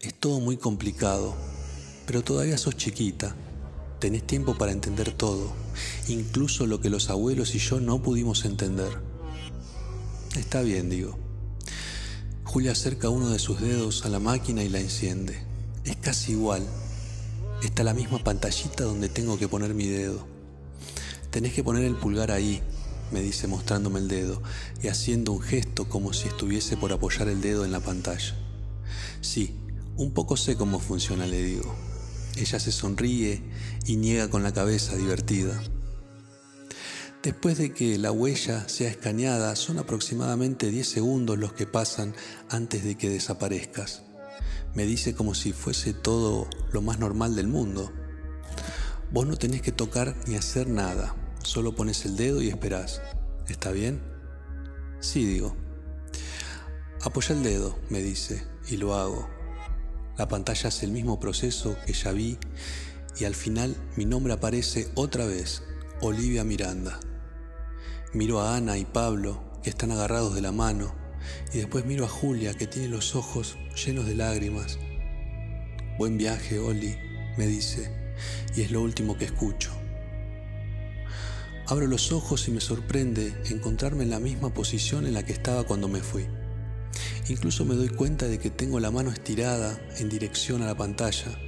Es 0.00 0.14
todo 0.14 0.40
muy 0.40 0.56
complicado, 0.56 1.36
pero 2.06 2.22
todavía 2.22 2.58
sos 2.58 2.76
chiquita. 2.76 3.34
Tenés 3.98 4.26
tiempo 4.26 4.56
para 4.56 4.72
entender 4.72 5.12
todo, 5.12 5.52
incluso 6.08 6.66
lo 6.66 6.80
que 6.80 6.90
los 6.90 7.08
abuelos 7.10 7.54
y 7.54 7.58
yo 7.58 7.80
no 7.80 8.02
pudimos 8.02 8.44
entender. 8.44 8.90
Está 10.36 10.62
bien, 10.62 10.88
digo. 10.88 11.31
Julia 12.52 12.72
acerca 12.72 13.08
uno 13.08 13.30
de 13.30 13.38
sus 13.38 13.62
dedos 13.62 14.04
a 14.04 14.10
la 14.10 14.18
máquina 14.18 14.62
y 14.62 14.68
la 14.68 14.78
enciende. 14.78 15.42
Es 15.86 15.96
casi 15.96 16.32
igual. 16.32 16.62
Está 17.62 17.82
la 17.82 17.94
misma 17.94 18.22
pantallita 18.22 18.84
donde 18.84 19.08
tengo 19.08 19.38
que 19.38 19.48
poner 19.48 19.72
mi 19.72 19.86
dedo. 19.86 20.26
Tenés 21.30 21.54
que 21.54 21.64
poner 21.64 21.82
el 21.82 21.94
pulgar 21.94 22.30
ahí, 22.30 22.60
me 23.10 23.22
dice 23.22 23.46
mostrándome 23.46 24.00
el 24.00 24.08
dedo 24.08 24.42
y 24.82 24.88
haciendo 24.88 25.32
un 25.32 25.40
gesto 25.40 25.88
como 25.88 26.12
si 26.12 26.28
estuviese 26.28 26.76
por 26.76 26.92
apoyar 26.92 27.28
el 27.28 27.40
dedo 27.40 27.64
en 27.64 27.72
la 27.72 27.80
pantalla. 27.80 28.36
Sí, 29.22 29.56
un 29.96 30.10
poco 30.10 30.36
sé 30.36 30.54
cómo 30.54 30.78
funciona, 30.78 31.26
le 31.26 31.42
digo. 31.42 31.74
Ella 32.36 32.60
se 32.60 32.70
sonríe 32.70 33.42
y 33.86 33.96
niega 33.96 34.28
con 34.28 34.42
la 34.42 34.52
cabeza 34.52 34.94
divertida. 34.94 35.58
Después 37.22 37.56
de 37.56 37.72
que 37.72 37.98
la 37.98 38.10
huella 38.10 38.68
sea 38.68 38.90
escaneada, 38.90 39.54
son 39.54 39.78
aproximadamente 39.78 40.70
10 40.70 40.88
segundos 40.88 41.38
los 41.38 41.52
que 41.52 41.68
pasan 41.68 42.16
antes 42.48 42.82
de 42.82 42.96
que 42.96 43.08
desaparezcas. 43.08 44.02
Me 44.74 44.86
dice 44.86 45.14
como 45.14 45.32
si 45.34 45.52
fuese 45.52 45.94
todo 45.94 46.48
lo 46.72 46.82
más 46.82 46.98
normal 46.98 47.36
del 47.36 47.46
mundo. 47.46 47.92
Vos 49.12 49.24
no 49.24 49.36
tenés 49.36 49.62
que 49.62 49.70
tocar 49.70 50.16
ni 50.26 50.34
hacer 50.34 50.66
nada, 50.66 51.14
solo 51.44 51.76
pones 51.76 52.04
el 52.06 52.16
dedo 52.16 52.42
y 52.42 52.48
esperás. 52.48 53.00
¿Está 53.46 53.70
bien? 53.70 54.02
Sí, 54.98 55.24
digo. 55.24 55.54
Apoya 57.02 57.36
el 57.36 57.44
dedo, 57.44 57.78
me 57.88 58.02
dice, 58.02 58.48
y 58.68 58.78
lo 58.78 58.96
hago. 58.96 59.30
La 60.18 60.26
pantalla 60.26 60.68
hace 60.68 60.86
el 60.86 60.92
mismo 60.92 61.20
proceso 61.20 61.76
que 61.86 61.92
ya 61.92 62.10
vi 62.10 62.36
y 63.20 63.26
al 63.26 63.36
final 63.36 63.76
mi 63.96 64.06
nombre 64.06 64.32
aparece 64.32 64.90
otra 64.96 65.24
vez, 65.24 65.62
Olivia 66.00 66.42
Miranda. 66.42 66.98
Miro 68.14 68.42
a 68.42 68.56
Ana 68.56 68.76
y 68.76 68.84
Pablo, 68.84 69.42
que 69.62 69.70
están 69.70 69.90
agarrados 69.90 70.34
de 70.34 70.42
la 70.42 70.52
mano, 70.52 70.94
y 71.50 71.56
después 71.56 71.86
miro 71.86 72.04
a 72.04 72.08
Julia, 72.08 72.52
que 72.52 72.66
tiene 72.66 72.88
los 72.88 73.16
ojos 73.16 73.56
llenos 73.86 74.04
de 74.04 74.14
lágrimas. 74.14 74.78
Buen 75.96 76.18
viaje, 76.18 76.58
Oli, 76.58 76.94
me 77.38 77.46
dice, 77.46 77.90
y 78.54 78.60
es 78.60 78.70
lo 78.70 78.82
último 78.82 79.16
que 79.16 79.24
escucho. 79.24 79.70
Abro 81.66 81.86
los 81.86 82.12
ojos 82.12 82.48
y 82.48 82.50
me 82.50 82.60
sorprende 82.60 83.32
encontrarme 83.48 84.02
en 84.02 84.10
la 84.10 84.20
misma 84.20 84.52
posición 84.52 85.06
en 85.06 85.14
la 85.14 85.22
que 85.22 85.32
estaba 85.32 85.64
cuando 85.64 85.88
me 85.88 86.00
fui. 86.00 86.26
Incluso 87.30 87.64
me 87.64 87.76
doy 87.76 87.88
cuenta 87.88 88.28
de 88.28 88.38
que 88.38 88.50
tengo 88.50 88.78
la 88.78 88.90
mano 88.90 89.10
estirada 89.10 89.80
en 89.96 90.10
dirección 90.10 90.60
a 90.60 90.66
la 90.66 90.76
pantalla. 90.76 91.38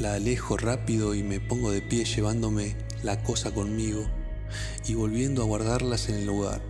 La 0.00 0.12
alejo 0.12 0.58
rápido 0.58 1.14
y 1.14 1.22
me 1.22 1.40
pongo 1.40 1.72
de 1.72 1.80
pie 1.80 2.04
llevándome 2.04 2.76
la 3.02 3.22
cosa 3.22 3.54
conmigo 3.54 4.19
y 4.86 4.94
volviendo 4.94 5.42
a 5.42 5.46
guardarlas 5.46 6.08
en 6.08 6.16
el 6.16 6.26
lugar. 6.26 6.62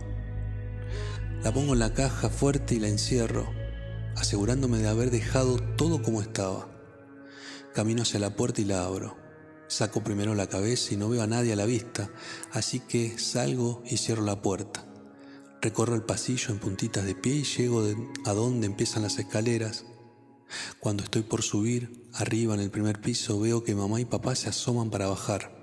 La 1.43 1.53
pongo 1.53 1.73
en 1.73 1.79
la 1.79 1.93
caja 1.93 2.29
fuerte 2.29 2.75
y 2.75 2.79
la 2.79 2.87
encierro, 2.87 3.51
asegurándome 4.15 4.77
de 4.77 4.87
haber 4.87 5.09
dejado 5.09 5.57
todo 5.57 6.03
como 6.03 6.21
estaba. 6.21 6.69
Camino 7.73 8.03
hacia 8.03 8.19
la 8.19 8.35
puerta 8.35 8.61
y 8.61 8.65
la 8.65 8.83
abro. 8.83 9.17
Saco 9.67 10.03
primero 10.03 10.35
la 10.35 10.47
cabeza 10.47 10.93
y 10.93 10.97
no 10.97 11.09
veo 11.09 11.23
a 11.23 11.27
nadie 11.27 11.53
a 11.53 11.55
la 11.55 11.65
vista, 11.65 12.11
así 12.51 12.79
que 12.79 13.17
salgo 13.17 13.81
y 13.85 13.97
cierro 13.97 14.21
la 14.21 14.41
puerta. 14.41 14.85
Recorro 15.61 15.95
el 15.95 16.03
pasillo 16.03 16.49
en 16.49 16.59
puntitas 16.59 17.05
de 17.05 17.15
pie 17.15 17.35
y 17.35 17.43
llego 17.43 17.83
a 18.25 18.33
donde 18.33 18.67
empiezan 18.67 19.03
las 19.03 19.17
escaleras. 19.17 19.85
Cuando 20.79 21.03
estoy 21.03 21.21
por 21.21 21.41
subir, 21.41 22.09
arriba 22.13 22.53
en 22.53 22.59
el 22.59 22.71
primer 22.71 22.99
piso, 22.99 23.39
veo 23.39 23.63
que 23.63 23.75
mamá 23.75 24.01
y 24.01 24.05
papá 24.05 24.35
se 24.35 24.49
asoman 24.49 24.89
para 24.89 25.07
bajar. 25.07 25.60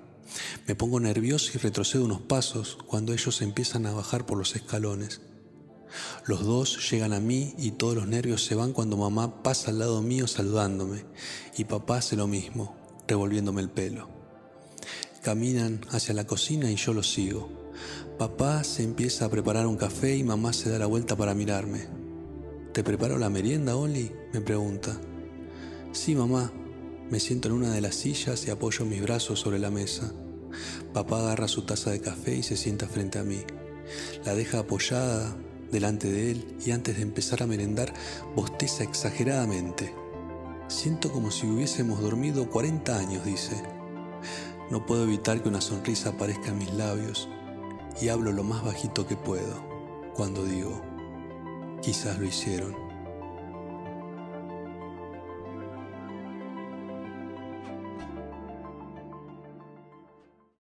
Me 0.67 0.75
pongo 0.75 0.99
nervioso 0.99 1.51
y 1.53 1.57
retrocedo 1.57 2.05
unos 2.05 2.21
pasos 2.21 2.77
cuando 2.87 3.13
ellos 3.13 3.41
empiezan 3.41 3.85
a 3.85 3.93
bajar 3.93 4.25
por 4.25 4.37
los 4.37 4.55
escalones. 4.55 5.21
Los 6.25 6.45
dos 6.45 6.89
llegan 6.91 7.13
a 7.13 7.19
mí 7.19 7.55
y 7.57 7.71
todos 7.71 7.95
los 7.95 8.07
nervios 8.07 8.43
se 8.43 8.55
van 8.55 8.73
cuando 8.73 8.97
mamá 8.97 9.41
pasa 9.41 9.71
al 9.71 9.79
lado 9.79 10.01
mío 10.01 10.27
saludándome 10.27 11.05
y 11.57 11.65
papá 11.65 11.97
hace 11.97 12.15
lo 12.15 12.27
mismo, 12.27 12.75
revolviéndome 13.07 13.61
el 13.61 13.69
pelo. 13.69 14.09
Caminan 15.23 15.81
hacia 15.89 16.13
la 16.13 16.27
cocina 16.27 16.71
y 16.71 16.75
yo 16.75 16.93
los 16.93 17.11
sigo. 17.11 17.49
Papá 18.17 18.63
se 18.63 18.83
empieza 18.83 19.25
a 19.25 19.29
preparar 19.29 19.65
un 19.65 19.77
café 19.77 20.15
y 20.15 20.23
mamá 20.23 20.53
se 20.53 20.69
da 20.69 20.77
la 20.77 20.85
vuelta 20.85 21.15
para 21.15 21.33
mirarme. 21.33 21.87
¿Te 22.73 22.83
preparo 22.83 23.17
la 23.17 23.29
merienda, 23.29 23.75
Oli? 23.75 24.11
me 24.31 24.41
pregunta. 24.41 24.99
Sí, 25.91 26.13
mamá, 26.15 26.51
me 27.09 27.19
siento 27.19 27.47
en 27.47 27.55
una 27.55 27.71
de 27.71 27.81
las 27.81 27.95
sillas 27.95 28.45
y 28.47 28.51
apoyo 28.51 28.85
mis 28.85 29.01
brazos 29.01 29.39
sobre 29.39 29.59
la 29.59 29.71
mesa. 29.71 30.13
Papá 30.93 31.19
agarra 31.19 31.47
su 31.47 31.63
taza 31.63 31.91
de 31.91 32.01
café 32.01 32.35
y 32.35 32.43
se 32.43 32.57
sienta 32.57 32.87
frente 32.87 33.19
a 33.19 33.23
mí. 33.23 33.41
La 34.25 34.35
deja 34.35 34.59
apoyada 34.59 35.35
delante 35.71 36.11
de 36.11 36.31
él 36.31 36.57
y 36.65 36.71
antes 36.71 36.97
de 36.97 37.03
empezar 37.03 37.41
a 37.41 37.47
merendar 37.47 37.93
bosteza 38.35 38.83
exageradamente. 38.83 39.93
Siento 40.67 41.11
como 41.11 41.31
si 41.31 41.47
hubiésemos 41.47 42.01
dormido 42.01 42.49
40 42.49 42.97
años, 42.97 43.25
dice. 43.25 43.61
No 44.69 44.85
puedo 44.85 45.03
evitar 45.03 45.41
que 45.41 45.49
una 45.49 45.61
sonrisa 45.61 46.09
aparezca 46.09 46.49
en 46.49 46.59
mis 46.59 46.73
labios 46.73 47.27
y 47.99 48.09
hablo 48.09 48.31
lo 48.31 48.43
más 48.43 48.63
bajito 48.63 49.07
que 49.07 49.15
puedo 49.15 49.67
cuando 50.13 50.43
digo, 50.45 50.81
quizás 51.81 52.19
lo 52.19 52.25
hicieron. 52.25 52.88